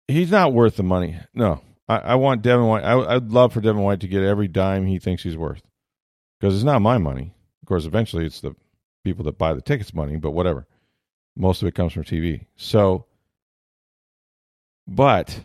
[0.06, 1.18] he's not worth the money.
[1.34, 2.84] No, I, I want Devin White.
[2.84, 5.60] I, I'd love for Devin White to get every dime he thinks he's worth,
[6.38, 7.34] because it's not my money.
[7.62, 8.54] Of course, eventually it's the
[9.02, 10.68] people that buy the tickets' money, but whatever.
[11.34, 12.46] Most of it comes from TV.
[12.54, 13.06] So,
[14.86, 15.40] but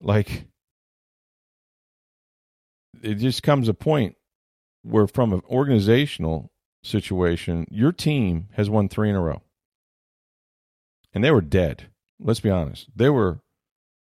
[0.00, 0.44] like,
[3.02, 4.14] it just comes a point
[4.84, 9.42] where, from an organizational situation, your team has won three in a row.
[11.12, 11.88] And they were dead.
[12.20, 12.88] Let's be honest.
[12.94, 13.40] They were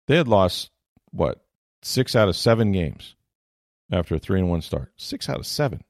[0.08, 0.70] they had lost
[1.12, 1.44] what,
[1.82, 3.16] six out of seven games
[3.92, 4.92] after a three and one start.
[4.98, 5.84] Six out of seven.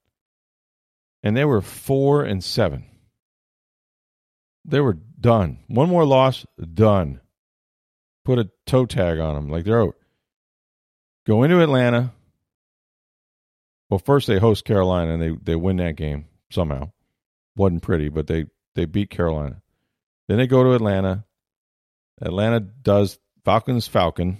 [1.23, 2.85] And they were four and seven.
[4.65, 5.59] They were done.
[5.67, 7.21] One more loss, done.
[8.25, 9.49] Put a toe tag on them.
[9.49, 9.95] Like they're out.
[11.25, 12.11] Go into Atlanta.
[13.93, 16.89] Well, first they host Carolina and they, they win that game somehow.
[17.55, 19.61] Wasn't pretty, but they, they beat Carolina.
[20.27, 21.25] Then they go to Atlanta.
[22.19, 24.39] Atlanta does Falcons Falcon,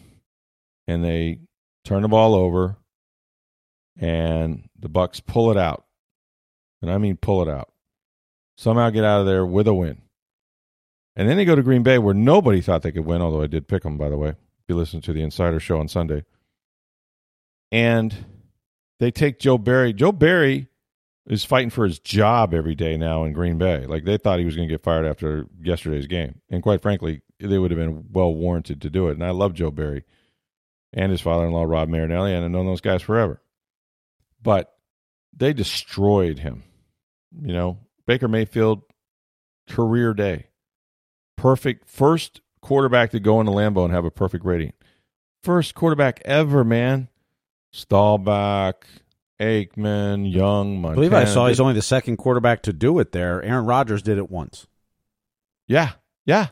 [0.88, 1.42] and they
[1.86, 2.78] turn the ball over,
[3.96, 5.86] and the Bucs pull it out,
[6.82, 7.72] and I mean pull it out.
[8.58, 10.02] Somehow get out of there with a win,
[11.16, 13.22] and then they go to Green Bay, where nobody thought they could win.
[13.22, 14.30] Although I did pick them, by the way.
[14.30, 16.24] If you listen to the Insider Show on Sunday,
[17.72, 18.33] and
[19.04, 19.92] they take Joe Barry.
[19.92, 20.68] Joe Barry
[21.28, 23.86] is fighting for his job every day now in Green Bay.
[23.86, 27.22] Like they thought he was going to get fired after yesterday's game, and quite frankly,
[27.40, 29.14] they would have been well warranted to do it.
[29.14, 30.06] And I love Joe Barry
[30.94, 33.42] and his father-in-law Rod Marinelli, and I've known those guys forever.
[34.42, 34.74] But
[35.36, 36.64] they destroyed him.
[37.42, 38.84] You know, Baker Mayfield,
[39.68, 40.48] career day,
[41.36, 44.74] perfect first quarterback to go into Lambeau and have a perfect rating.
[45.42, 47.10] First quarterback ever, man.
[47.74, 48.86] Staubach,
[49.42, 50.92] Aikman, Young, Montana.
[50.92, 53.42] I believe I saw he's only the second quarterback to do it there.
[53.42, 54.68] Aaron Rodgers did it once.
[55.68, 55.94] Yeah,
[56.26, 56.48] yeah,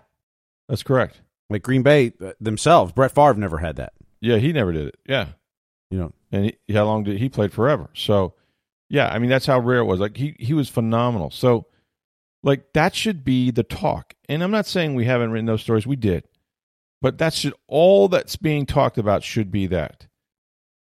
[0.67, 1.21] that's correct.
[1.49, 3.93] Like Green Bay uh, themselves, Brett Favre never had that.
[4.19, 4.99] Yeah, he never did it.
[5.07, 5.27] Yeah,
[5.91, 7.89] you know, and he, how long did he played forever?
[7.93, 8.34] So,
[8.89, 9.99] yeah, I mean that's how rare it was.
[9.99, 11.29] Like he he was phenomenal.
[11.29, 11.67] So,
[12.41, 14.15] like that should be the talk.
[14.27, 15.86] And I'm not saying we haven't written those stories.
[15.86, 16.23] We did,
[16.99, 20.07] but that should all that's being talked about should be that.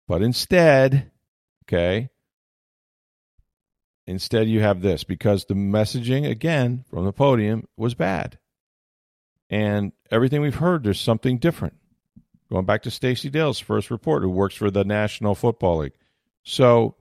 [0.08, 1.12] But instead,
[1.68, 2.10] Okay.
[4.08, 8.38] Instead, you have this because the messaging, again, from the podium was bad.
[9.50, 11.76] And everything we've heard, there's something different.
[12.52, 15.96] Going back to Stacey Dale's first report, who works for the National Football League.
[16.44, 16.96] So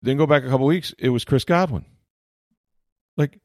[0.00, 1.84] then go back a couple weeks, it was Chris Godwin.
[3.18, 3.38] Like,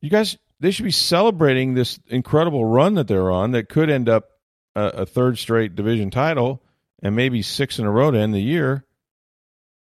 [0.00, 4.08] you guys, they should be celebrating this incredible run that they're on that could end
[4.08, 4.28] up
[4.76, 6.62] a, a third straight division title
[7.02, 8.84] and maybe six in a row to end the year.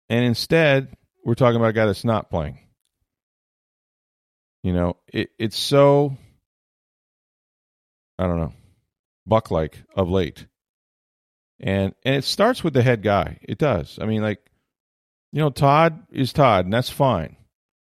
[0.09, 2.59] And instead, we're talking about a guy that's not playing.
[4.61, 6.15] You know, it, it's so,
[8.17, 8.53] I don't know,
[9.25, 10.45] buck like of late.
[11.59, 13.39] And and it starts with the head guy.
[13.41, 13.97] It does.
[14.01, 14.39] I mean, like,
[15.31, 17.37] you know, Todd is Todd, and that's fine.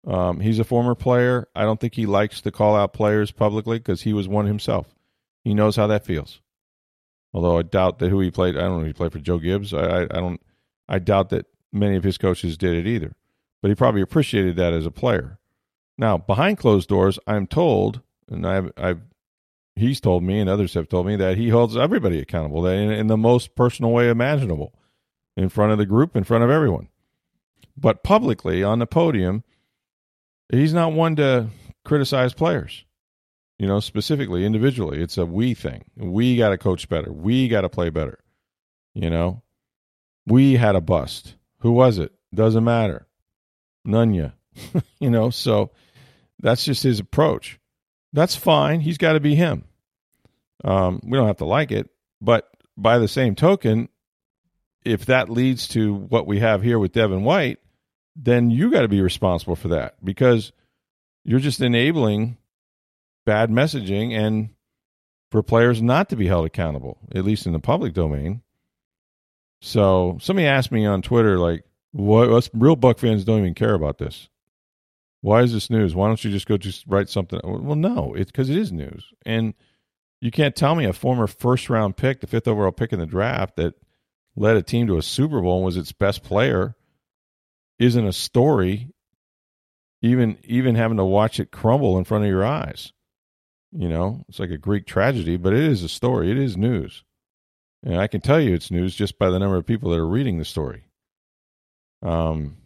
[0.06, 1.48] Um, he's a former player.
[1.54, 4.86] I don't think he likes to call out players publicly because he was one himself.
[5.44, 6.40] He knows how that feels.
[7.32, 8.56] Although I doubt that who he played.
[8.56, 8.80] I don't know.
[8.80, 9.72] If he played for Joe Gibbs.
[9.72, 10.40] I, I, I don't.
[10.88, 13.14] I doubt that many of his coaches did it either.
[13.62, 15.38] But he probably appreciated that as a player.
[15.98, 19.00] Now, behind closed doors, I'm told, and I've, I've
[19.76, 23.06] he's told me, and others have told me that he holds everybody accountable in, in
[23.06, 24.74] the most personal way imaginable,
[25.36, 26.88] in front of the group, in front of everyone.
[27.76, 29.44] But publicly on the podium,
[30.50, 31.48] he's not one to
[31.84, 32.84] criticize players
[33.60, 35.02] you know, specifically, individually.
[35.02, 35.84] It's a we thing.
[35.94, 37.12] We got to coach better.
[37.12, 38.18] We got to play better.
[38.94, 39.42] You know,
[40.26, 41.34] we had a bust.
[41.58, 42.10] Who was it?
[42.34, 43.06] Doesn't matter.
[43.84, 44.32] You.
[44.98, 45.72] you know, so
[46.38, 47.60] that's just his approach.
[48.14, 48.80] That's fine.
[48.80, 49.64] He's got to be him.
[50.64, 53.90] Um, we don't have to like it, but by the same token,
[54.86, 57.58] if that leads to what we have here with Devin White,
[58.16, 60.50] then you got to be responsible for that because
[61.24, 62.38] you're just enabling
[63.24, 64.50] bad messaging and
[65.30, 68.42] for players not to be held accountable, at least in the public domain.
[69.62, 73.74] So somebody asked me on Twitter, like, what us real Buc fans don't even care
[73.74, 74.28] about this.
[75.22, 75.94] Why is this news?
[75.94, 77.40] Why don't you just go just write something?
[77.44, 79.04] Well, no, it's because it is news.
[79.26, 79.54] And
[80.20, 83.06] you can't tell me a former first round pick, the fifth overall pick in the
[83.06, 83.74] draft that
[84.36, 86.74] led a team to a Super Bowl and was its best player
[87.78, 88.92] isn't a story,
[90.02, 92.92] even even having to watch it crumble in front of your eyes.
[93.72, 96.30] You know, it's like a Greek tragedy, but it is a story.
[96.30, 97.04] It is news.
[97.82, 100.06] And I can tell you it's news just by the number of people that are
[100.06, 100.84] reading the story.
[102.02, 102.56] Um,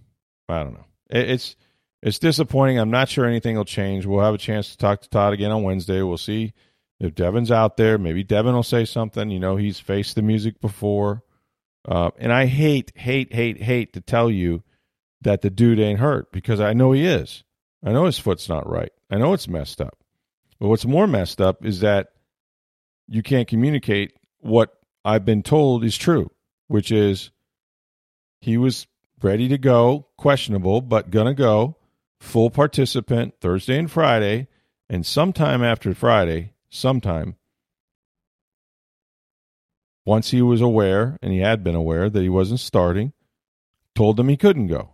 [0.48, 0.86] I don't know.
[1.10, 1.56] It, it's
[2.02, 2.78] it's disappointing.
[2.78, 4.06] I'm not sure anything will change.
[4.06, 6.02] We'll have a chance to talk to Todd again on Wednesday.
[6.02, 6.52] We'll see
[7.00, 7.96] if Devin's out there.
[7.96, 9.30] Maybe Devin will say something.
[9.30, 11.22] You know, he's faced the music before.
[11.86, 14.62] Uh, and I hate, hate, hate, hate to tell you
[15.22, 17.42] that the dude ain't hurt because I know he is.
[17.82, 18.92] I know his foot's not right.
[19.10, 20.03] I know it's messed up.
[20.58, 22.08] But what's more messed up is that
[23.08, 26.30] you can't communicate what I've been told is true,
[26.68, 27.30] which is
[28.40, 28.86] he was
[29.22, 31.76] ready to go, questionable, but gonna go,
[32.20, 34.48] full participant Thursday and Friday,
[34.88, 37.36] and sometime after Friday, sometime,
[40.06, 43.12] once he was aware, and he had been aware that he wasn't starting,
[43.94, 44.93] told them he couldn't go.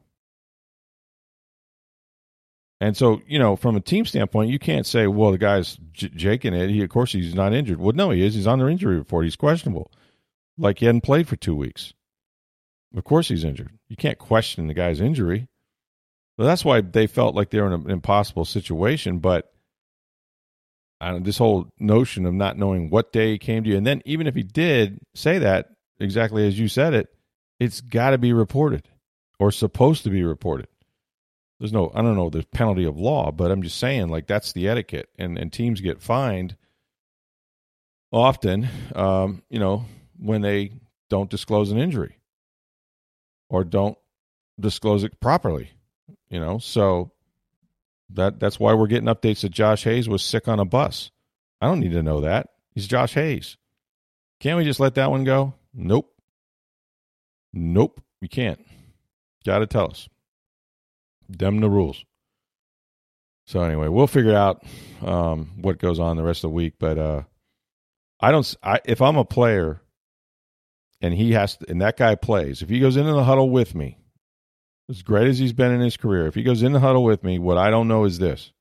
[2.81, 6.11] And so, you know, from a team standpoint, you can't say, well, the guy's j-
[6.14, 6.71] jaking it.
[6.71, 7.79] He, of course, he's not injured.
[7.79, 8.35] Well, no, he is.
[8.35, 9.25] He's on their injury report.
[9.25, 9.90] He's questionable.
[10.57, 11.93] Like he hadn't played for two weeks.
[12.97, 13.71] Of course, he's injured.
[13.88, 15.47] You can't question the guy's injury.
[16.38, 19.19] Well, that's why they felt like they were in an impossible situation.
[19.19, 19.53] But
[21.21, 24.27] this whole notion of not knowing what day he came to you, and then even
[24.27, 27.09] if he did say that exactly as you said it,
[27.59, 28.88] it's got to be reported
[29.38, 30.66] or supposed to be reported
[31.61, 34.53] there's no I don't know the penalty of law, but I'm just saying like that's
[34.53, 36.57] the etiquette, and and teams get fined
[38.11, 39.85] often, um, you know,
[40.18, 40.73] when they
[41.11, 42.18] don't disclose an injury
[43.49, 43.99] or don't
[44.59, 45.70] disclose it properly,
[46.31, 46.59] you know.
[46.59, 47.12] So
[48.14, 51.11] that that's why we're getting updates that Josh Hayes was sick on a bus.
[51.61, 52.49] I don't need to know that.
[52.75, 53.59] He's Josh Hayes.
[54.40, 55.53] Can't we just let that one go?
[55.75, 56.11] Nope.
[57.53, 58.01] Nope.
[58.23, 58.64] We can't.
[59.44, 60.09] Got to tell us.
[61.38, 62.05] Them the rules.
[63.47, 64.64] So anyway, we'll figure out
[65.03, 66.75] um, what goes on the rest of the week.
[66.79, 67.23] But uh,
[68.21, 68.55] I don't.
[68.62, 69.81] I, if I'm a player,
[71.01, 72.62] and he has, to, and that guy plays.
[72.62, 73.99] If he goes into the huddle with me,
[74.88, 77.25] as great as he's been in his career, if he goes in the huddle with
[77.25, 78.53] me, what I don't know is this: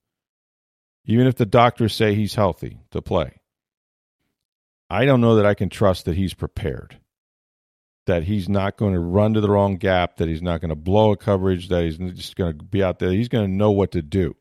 [1.06, 3.40] even if the doctors say he's healthy to play,
[4.90, 6.98] I don't know that I can trust that he's prepared
[8.10, 10.76] that he's not going to run to the wrong gap, that he's not going to
[10.76, 13.12] blow a coverage, that he's just going to be out there.
[13.12, 14.36] He's going to know what to do.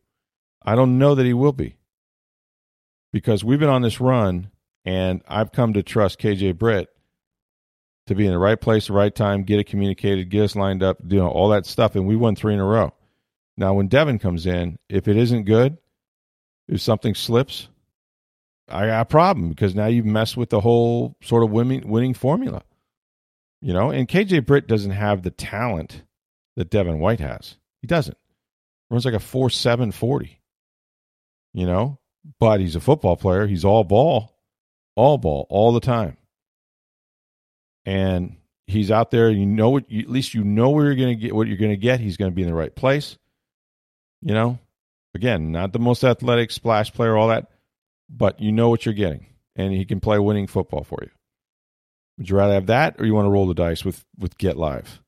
[0.63, 1.77] I don't know that he will be
[3.13, 4.51] because we've been on this run
[4.87, 6.89] and I've come to trust KJ Britt
[8.07, 10.83] to be in the right place, the right time, get it communicated, get us lined
[10.83, 11.95] up, you know, all that stuff.
[11.95, 12.95] And we won three in a row.
[13.59, 15.77] Now, when Devin comes in, if it isn't good,
[16.69, 17.69] if something slips,
[18.67, 22.15] I got a problem because now you've messed with the whole sort of winning, winning
[22.15, 22.63] formula.
[23.61, 26.03] You know, and KJ Britt doesn't have the talent
[26.57, 27.57] that Devin White has.
[27.81, 28.17] He doesn't.
[28.91, 30.41] Runs like a four seven forty.
[31.53, 31.99] You know,
[32.39, 33.47] but he's a football player.
[33.47, 34.37] He's all ball,
[34.97, 36.17] all ball, all the time.
[37.85, 38.37] And
[38.67, 39.31] he's out there.
[39.31, 39.85] You know what?
[39.91, 42.01] at least you know where you're going to get what you're going to get.
[42.01, 43.19] He's going to be in the right place.
[44.21, 44.59] You know,
[45.15, 47.51] again, not the most athletic splash player, all that,
[48.09, 51.11] but you know what you're getting, and he can play winning football for you.
[52.19, 54.57] Would you rather have that, or you want to roll the dice with with Get
[54.57, 55.01] Live?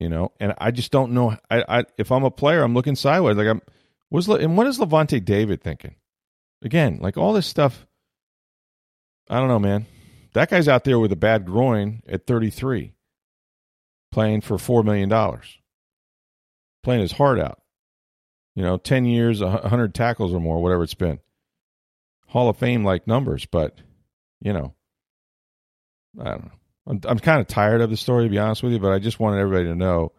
[0.00, 1.36] You know, and I just don't know.
[1.50, 3.36] I, I if I'm a player, I'm looking sideways.
[3.36, 3.62] Like I'm
[4.10, 5.94] was and what is Lavonte David thinking?
[6.62, 7.86] Again, like all this stuff.
[9.28, 9.86] I don't know, man.
[10.32, 12.92] That guy's out there with a bad groin at 33,
[14.12, 15.58] playing for four million dollars,
[16.82, 17.60] playing his heart out.
[18.56, 21.20] You know, 10 years, 100 tackles or more, whatever it's been.
[22.26, 23.78] Hall of Fame like numbers, but
[24.40, 24.74] you know,
[26.18, 26.50] I don't know.
[26.86, 28.98] I'm, I'm kind of tired of the story, to be honest with you, but I
[28.98, 30.12] just wanted everybody to know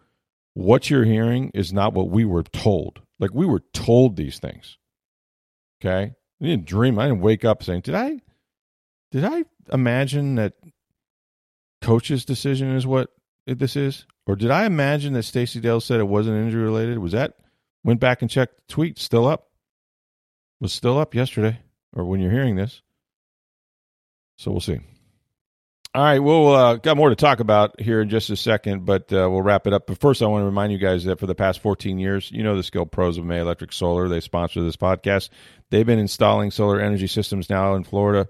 [0.54, 3.00] what you're hearing is not what we were told.
[3.18, 4.78] Like we were told these things.
[5.80, 6.98] Okay, I didn't dream.
[6.98, 8.20] I didn't wake up saying, "Did I?
[9.10, 10.54] Did I imagine that
[11.80, 13.10] coach's decision is what
[13.46, 16.98] this is, or did I imagine that Stacey Dales said it wasn't injury related?
[16.98, 17.34] Was that
[17.84, 18.98] went back and checked the tweet?
[18.98, 19.48] Still up?
[20.60, 21.58] Was still up yesterday,
[21.92, 22.82] or when you're hearing this.
[24.38, 24.80] So we'll see.
[25.94, 29.12] All right, we'll uh, got more to talk about here in just a second, but
[29.12, 29.86] uh, we'll wrap it up.
[29.86, 32.42] But first, I want to remind you guys that for the past 14 years, you
[32.42, 34.08] know the skilled pros of May Electric Solar.
[34.08, 35.28] They sponsor this podcast.
[35.68, 38.26] They've been installing solar energy systems now in Florida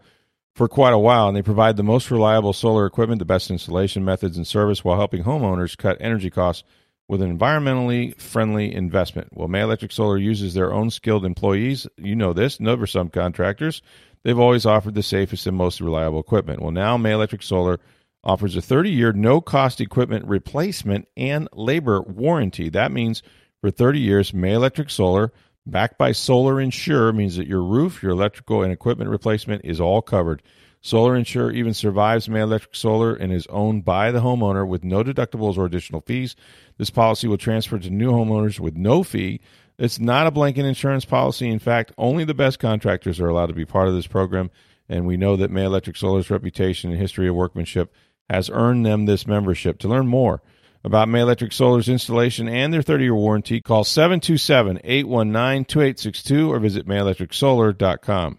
[0.57, 4.05] for quite a while, and they provide the most reliable solar equipment, the best installation
[4.05, 6.65] methods and service, while helping homeowners cut energy costs
[7.07, 9.29] with an environmentally friendly investment.
[9.33, 11.87] Well, May Electric Solar uses their own skilled employees.
[11.97, 13.83] You know this, no for some subcontractors
[14.25, 16.61] They've always offered the safest and most reliable equipment.
[16.61, 17.81] Well, now May Electric Solar
[18.25, 22.69] offers a 30 year no cost equipment replacement and labor warranty.
[22.69, 23.23] That means
[23.61, 25.33] for 30 years, May Electric Solar,
[25.67, 30.03] backed by Solar Insure, means that your roof, your electrical, and equipment replacement is all
[30.03, 30.43] covered.
[30.81, 35.05] Solar Insure even survives May Electric Solar and is owned by the homeowner with no
[35.05, 36.35] deductibles or additional fees.
[36.77, 39.41] This policy will transfer to new homeowners with no fee
[39.79, 41.49] it's not a blanket insurance policy.
[41.49, 44.51] In fact, only the best contractors are allowed to be part of this program.
[44.89, 47.93] And we know that May Electric Solar's reputation and history of workmanship
[48.29, 49.79] has earned them this membership.
[49.79, 50.43] To learn more
[50.85, 56.59] about May Electric Solar's installation and their 30 year warranty, call 727 819 2862 or
[56.59, 58.39] visit mayelectricsolar.com.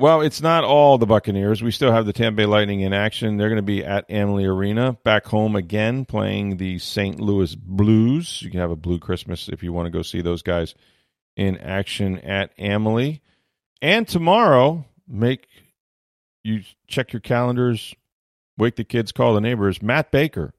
[0.00, 1.60] Well, it's not all the Buccaneers.
[1.60, 3.36] We still have the Tampa Bay Lightning in action.
[3.36, 7.18] They're going to be at Amalie Arena, back home again, playing the St.
[7.18, 8.40] Louis Blues.
[8.40, 10.76] You can have a blue Christmas if you want to go see those guys
[11.36, 13.22] in action at Amalie.
[13.82, 15.48] And tomorrow, make
[16.44, 17.92] you check your calendars,
[18.56, 19.82] wake the kids, call the neighbors.
[19.82, 20.54] Matt Baker,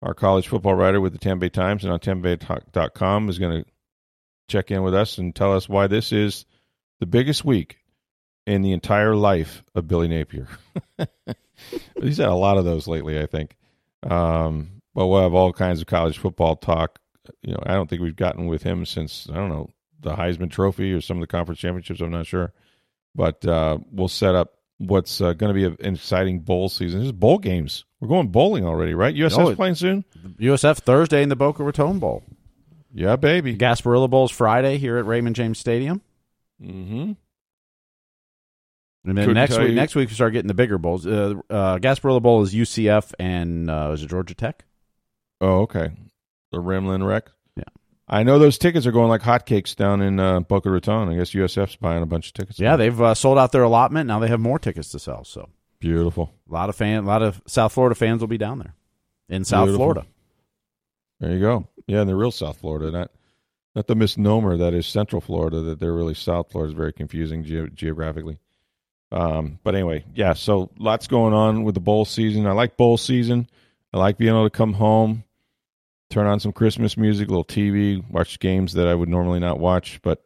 [0.00, 3.70] our college football writer with the Tampa Bay Times and on TampaBay.com, is going to
[4.48, 6.46] check in with us and tell us why this is
[7.00, 7.76] the biggest week
[8.46, 10.48] in the entire life of Billy Napier.
[12.00, 13.56] He's had a lot of those lately, I think.
[14.02, 16.98] Um, but we'll have all kinds of college football talk.
[17.42, 19.70] You know, I don't think we've gotten with him since I don't know
[20.00, 22.00] the Heisman Trophy or some of the conference championships.
[22.00, 22.52] I'm not sure,
[23.14, 27.00] but uh, we'll set up what's uh, going to be an exciting bowl season.
[27.00, 27.84] This is bowl games.
[28.00, 29.14] We're going bowling already, right?
[29.14, 30.04] USF oh, playing soon.
[30.38, 32.22] USF Thursday in the Boca Raton Bowl.
[32.92, 33.56] Yeah, baby.
[33.56, 36.02] Gasparilla Bowl's Friday here at Raymond James Stadium.
[36.62, 37.12] Mm-hmm.
[39.06, 39.74] And then Couldn't next week, you.
[39.74, 41.06] next week we start getting the bigger bowls.
[41.06, 44.64] Uh, uh, Gasparilla Bowl is UCF and uh, is it Georgia Tech?
[45.40, 45.92] Oh, okay.
[46.50, 47.30] The Ramblin' Wreck.
[47.56, 47.64] Yeah,
[48.08, 51.08] I know those tickets are going like hotcakes down in uh, Boca Raton.
[51.08, 52.58] I guess USF's buying a bunch of tickets.
[52.58, 54.08] Yeah, they've uh, sold out their allotment.
[54.08, 55.24] Now they have more tickets to sell.
[55.24, 55.48] So
[55.78, 56.32] beautiful.
[56.50, 58.74] A lot of fan, a lot of South Florida fans will be down there
[59.28, 59.84] in South beautiful.
[59.84, 60.06] Florida.
[61.20, 61.68] There you go.
[61.86, 63.10] Yeah, in the real South Florida, not
[63.76, 65.60] not the misnomer that is Central Florida.
[65.60, 68.38] That they're really South Florida is very confusing ge- geographically.
[69.12, 72.46] Um, but anyway, yeah, so lots going on with the bowl season.
[72.46, 73.48] I like bowl season.
[73.92, 75.24] I like being able to come home,
[76.10, 79.58] turn on some Christmas music, a little TV, watch games that I would normally not
[79.58, 80.24] watch, but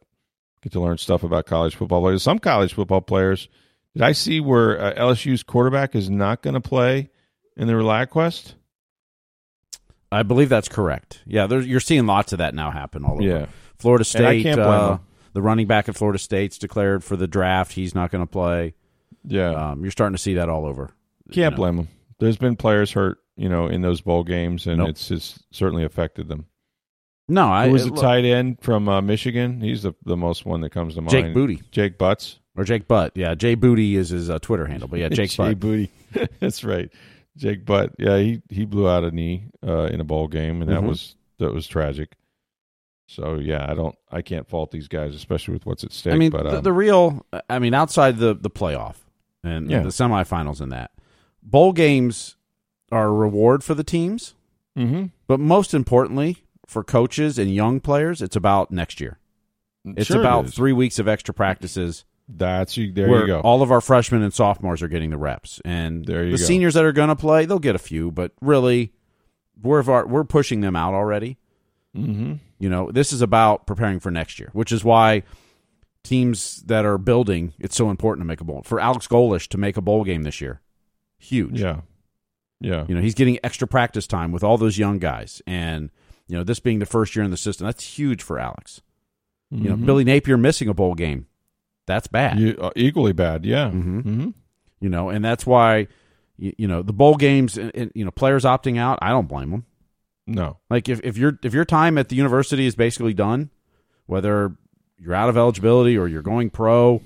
[0.61, 2.23] get to learn stuff about college football players.
[2.23, 3.47] Some college football players.
[3.93, 7.09] Did I see where uh, LSU's quarterback is not going to play
[7.55, 8.55] in the ReliaQuest?
[10.11, 11.21] I believe that's correct.
[11.25, 13.23] Yeah, you're seeing lots of that now happen all over.
[13.23, 13.45] Yeah.
[13.77, 14.45] Florida State.
[14.45, 14.97] Uh,
[15.33, 17.73] the running back at Florida State's declared for the draft.
[17.73, 18.73] He's not going to play.
[19.23, 20.87] Yeah, um, you're starting to see that all over.
[21.31, 21.55] Can't you know.
[21.57, 21.87] blame them.
[22.19, 24.89] There's been players hurt, you know, in those bowl games, and nope.
[24.89, 26.45] it's, it's certainly affected them.
[27.27, 29.61] No, I Who was the look, tight end from uh, Michigan?
[29.61, 31.11] He's the the most one that comes to mind.
[31.11, 31.61] Jake Booty.
[31.71, 32.39] Jake Butts.
[32.57, 33.13] or Jake Butt.
[33.15, 34.87] Yeah, Jay Booty is his uh, Twitter handle.
[34.89, 35.59] But yeah, Jake Jake Butt.
[35.59, 35.91] Booty.
[36.39, 36.91] That's right.
[37.37, 37.93] Jake Butt.
[37.97, 40.87] Yeah, he he blew out a knee uh, in a bowl game, and that Mhm.
[40.89, 42.15] was that was tragic.
[43.13, 46.13] So yeah, I don't I can't fault these guys, especially with what's at stake.
[46.13, 47.25] I mean, but the, um, the real.
[47.49, 48.95] I mean, outside the the playoff
[49.43, 49.81] and Yeah.
[49.81, 50.91] the semifinals and that
[51.43, 52.37] bowl games
[52.91, 54.35] are a reward for the teams,
[54.77, 55.11] mhm.
[55.27, 59.17] but most importantly for coaches and young players, it's about next year.
[59.83, 60.53] It's Sure about is.
[60.53, 62.05] three weeks of extra practices.
[62.29, 62.93] That's you.
[62.93, 63.39] There where you go.
[63.41, 66.43] All of our freshmen and sophomores are getting the reps, and There you the go.
[66.45, 68.93] seniors that are going to play, they'll get a few, but really,
[69.61, 71.37] we're we're pushing them out already.
[71.97, 72.35] mm-hmm.
[72.61, 75.23] You know, this is about preparing for next year, which is why
[76.03, 78.61] teams that are building, it's so important to make a bowl.
[78.63, 80.61] For Alex Golesh to make a bowl game this year,
[81.17, 81.59] huge.
[81.59, 81.81] Yeah,
[82.59, 82.85] yeah.
[82.87, 85.41] You know, he's getting extra practice time with all those young guys.
[85.47, 85.89] And,
[86.27, 88.81] you know, this being the first year in the system, that's huge for Alex.
[89.49, 89.85] You know, Mhm.
[89.85, 91.25] Billy Napier missing a bowl game,
[91.85, 92.39] that's bad.
[92.39, 93.45] You- uh, equally bad.
[93.45, 93.69] Yeah.
[93.69, 94.03] Mhm.
[94.03, 94.29] Mm-hmm.
[94.79, 95.87] You know, and that's why,
[96.37, 99.27] you, you know, the bowl games, and, and, you know, players opting out, I don't
[99.27, 99.65] blame them.
[100.27, 100.57] No.
[100.69, 103.49] Like if, if your if your time at the university is basically done,
[104.05, 104.55] whether
[104.97, 107.01] you're out of eligibility or you're going pro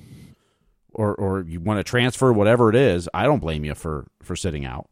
[0.94, 4.36] or or you want to transfer, whatever it is, I don't blame you for for
[4.36, 4.90] sitting out.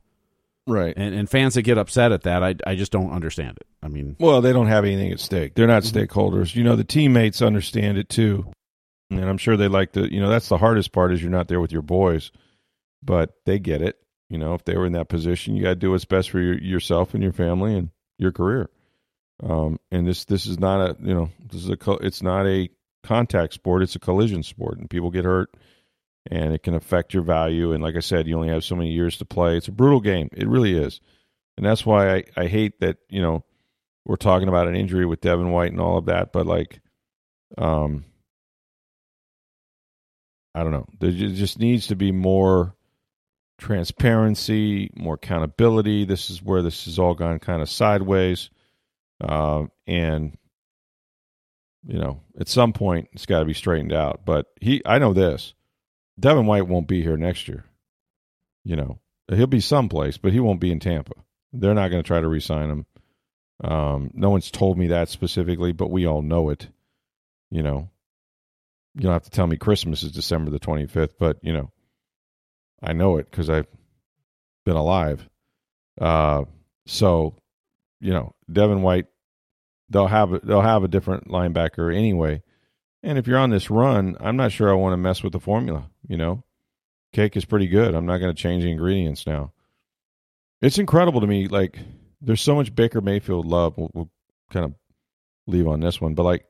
[0.65, 0.93] Right.
[0.95, 3.67] And and fans that get upset at that, I I just don't understand it.
[3.82, 5.55] I mean, Well, they don't have anything at stake.
[5.55, 6.55] They're not stakeholders.
[6.55, 8.51] You know, the teammates understand it too.
[9.11, 11.47] And I'm sure they like to, you know, that's the hardest part is you're not
[11.47, 12.32] there with your boys,
[13.03, 13.97] but they get it.
[14.30, 16.39] You know, if they were in that position, you got to do what's best for
[16.39, 17.89] your, yourself and your family and
[18.24, 18.69] your career.
[19.41, 22.69] Um, and this, this is not a, you know, this is a, it's not a
[23.03, 23.84] contact sport.
[23.84, 25.55] It's a collision sport and people get hurt
[26.32, 27.74] and it can affect your value.
[27.74, 29.57] And like I said, you only have so many years to play.
[29.57, 30.30] It's a brutal game.
[30.34, 31.01] It really is.
[31.57, 33.43] And that's why I, I hate that, you know,
[34.05, 36.82] we're talking about an injury with Devin White and all of that, but like,
[37.57, 38.05] um,
[40.55, 40.88] I don't know.
[40.99, 42.76] There just needs to be more
[43.64, 46.03] transparency, more accountability.
[46.03, 48.49] This is where this has all gone kind of sideways,
[49.22, 50.38] uh, and
[51.88, 54.26] you know, at some point it's got to be straightened out.
[54.26, 55.53] But he, I know this:
[56.20, 57.64] Devin White won't be here next year.
[58.66, 58.99] You know,
[59.34, 61.14] he'll be someplace, but he won't be in Tampa.
[61.53, 62.86] They're not going to try to re-sign him.
[63.64, 66.68] Um, no one's told me that specifically, but we all know it.
[67.49, 67.89] You know,
[68.95, 71.72] you don't have to tell me Christmas is December the 25th, but you know,
[72.84, 73.67] I know it because I've
[74.65, 75.27] been alive.
[75.99, 76.43] Uh,
[76.86, 77.36] so,
[78.01, 79.05] you know, Devin White,
[79.89, 82.41] they'll have a, they'll have a different linebacker anyway.
[83.01, 85.39] And if you're on this run, I'm not sure I want to mess with the
[85.39, 85.89] formula.
[86.07, 86.43] You know,
[87.13, 87.95] cake is pretty good.
[87.95, 89.53] I'm not going to change the ingredients now.
[90.61, 91.47] It's incredible to me.
[91.47, 91.79] Like,
[92.21, 93.77] there's so much Baker Mayfield love.
[93.77, 94.09] We'll, we'll
[94.51, 94.73] kind of
[95.47, 96.45] leave on this one, but like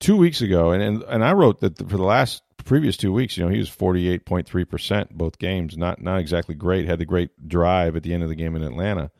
[0.00, 3.36] two weeks ago, and and, and I wrote that for the last previous two weeks,
[3.36, 5.76] you know, he was 48.3 percent both games.
[5.76, 6.86] Not not exactly great.
[6.86, 9.10] Had the great drive at the end of the game in Atlanta,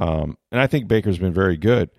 [0.00, 1.90] um, and I think Baker's been very good,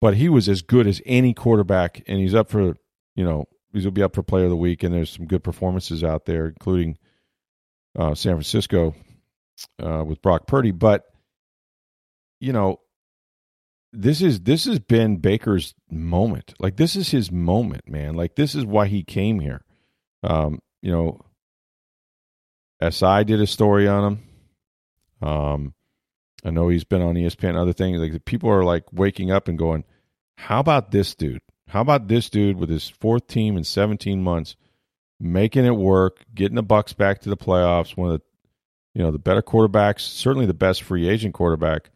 [0.00, 2.74] but he was as good as any quarterback, and he's up for
[3.14, 6.04] you know gonna be up for Player of the Week, and there's some good performances
[6.04, 6.98] out there, including
[7.98, 8.94] uh, San Francisco
[9.82, 11.04] uh, with Brock Purdy, but
[12.40, 12.80] you know
[13.92, 16.54] this is this has been Baker's moment.
[16.58, 18.14] Like this is his moment, man.
[18.14, 19.64] Like this is why he came here.
[20.22, 21.20] Um, you know,
[22.80, 25.28] SI did a story on him.
[25.28, 25.74] Um,
[26.44, 27.98] I know he's been on ESPN and other things.
[27.98, 29.84] Like people are like waking up and going,
[30.36, 31.42] "How about this dude?
[31.68, 34.56] How about this dude with his fourth team in 17 months,
[35.20, 37.96] making it work, getting the Bucs back to the playoffs?
[37.96, 38.24] One of the,
[38.94, 41.90] you know, the better quarterbacks, certainly the best free agent quarterback."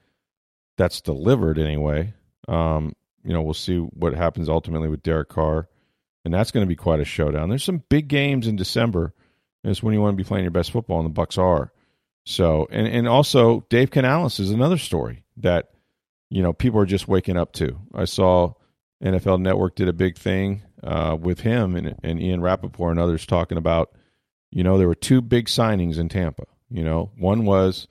[0.76, 2.14] that's delivered anyway.
[2.48, 5.68] Um, you know, we'll see what happens ultimately with Derek Carr,
[6.26, 7.48] and that's going to be quite a showdown.
[7.48, 9.14] There's some big games in December.
[9.62, 11.72] It's when you want to be playing your best football, and the Bucs are.
[12.24, 15.70] So, and and also Dave Canales is another story that
[16.28, 17.78] you know people are just waking up to.
[17.94, 18.54] I saw
[19.02, 23.26] NFL Network did a big thing uh, with him and, and Ian Rapoport and others
[23.26, 23.92] talking about,
[24.50, 26.44] you know, there were two big signings in Tampa.
[26.70, 27.86] You know, one was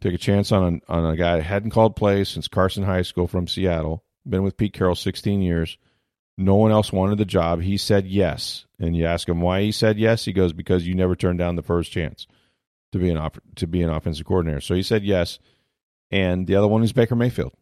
[0.00, 3.02] take a chance on a, on a guy that hadn't called plays since Carson High
[3.02, 4.02] School from Seattle.
[4.28, 5.78] Been with Pete Carroll 16 years.
[6.40, 7.60] No one else wanted the job.
[7.60, 8.64] He said yes.
[8.78, 10.24] And you ask him why he said yes.
[10.24, 12.26] He goes because you never turned down the first chance
[12.92, 14.60] to be an op- to be an offensive coordinator.
[14.60, 15.38] So he said yes.
[16.10, 17.52] And the other one is Baker Mayfield.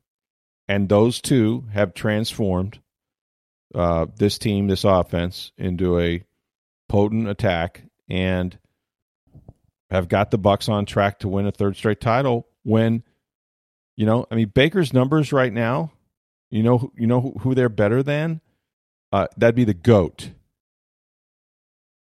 [0.69, 2.79] And those two have transformed
[3.75, 6.23] uh, this team, this offense, into a
[6.89, 8.57] potent attack and
[9.91, 13.03] have got the Bucs on track to win a third straight title when
[13.97, 15.91] you know, I mean Baker's numbers right now
[16.51, 18.41] You know, you know who, who they're better than?
[19.13, 20.31] Uh, that'd be the goat,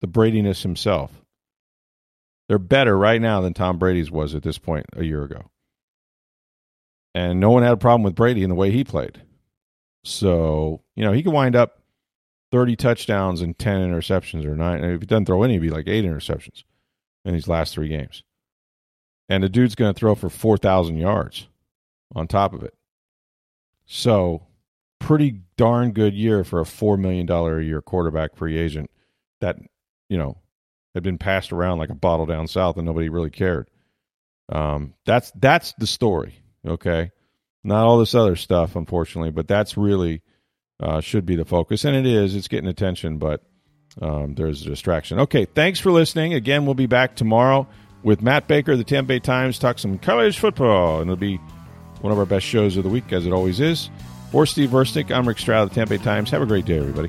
[0.01, 1.13] the Bradiness himself.
[2.49, 5.51] They're better right now than Tom Brady's was at this point a year ago.
[7.15, 9.23] And no one had a problem with Brady in the way he played.
[10.05, 11.81] So, you know, he could wind up
[12.53, 14.85] 30 touchdowns and 10 interceptions or nine.
[14.85, 16.63] If he doesn't throw any, it'd be like eight interceptions
[17.25, 18.23] in these last three games.
[19.29, 21.49] And the dude's going to throw for 4,000 yards
[22.15, 22.75] on top of it.
[23.87, 24.46] So,
[24.99, 28.91] pretty darn good year for a $4 million a year quarterback free agent
[29.41, 29.57] that,
[30.09, 30.39] you know,
[30.95, 33.69] had been passed around like a bottle down south and nobody really cared.
[34.49, 36.41] Um, that's that's the story.
[36.67, 37.11] Okay,
[37.65, 40.23] not all this other stuff, unfortunately, but that's really
[40.81, 42.35] uh, should be the focus, and it is.
[42.35, 43.43] It's getting attention, but
[44.01, 45.21] um, there's a distraction.
[45.21, 46.35] Okay, thanks for listening.
[46.35, 47.67] Again, we'll be back tomorrow
[48.03, 51.39] with Matt Baker, of the Tampa Bay Times, talk some college football, and it'll be
[52.01, 53.91] one of our best shows of the week, as it always is.
[54.31, 56.31] For Steve Versnick, I'm Rick Stroud of the Tampa Bay Times.
[56.31, 57.09] Have a great day, everybody.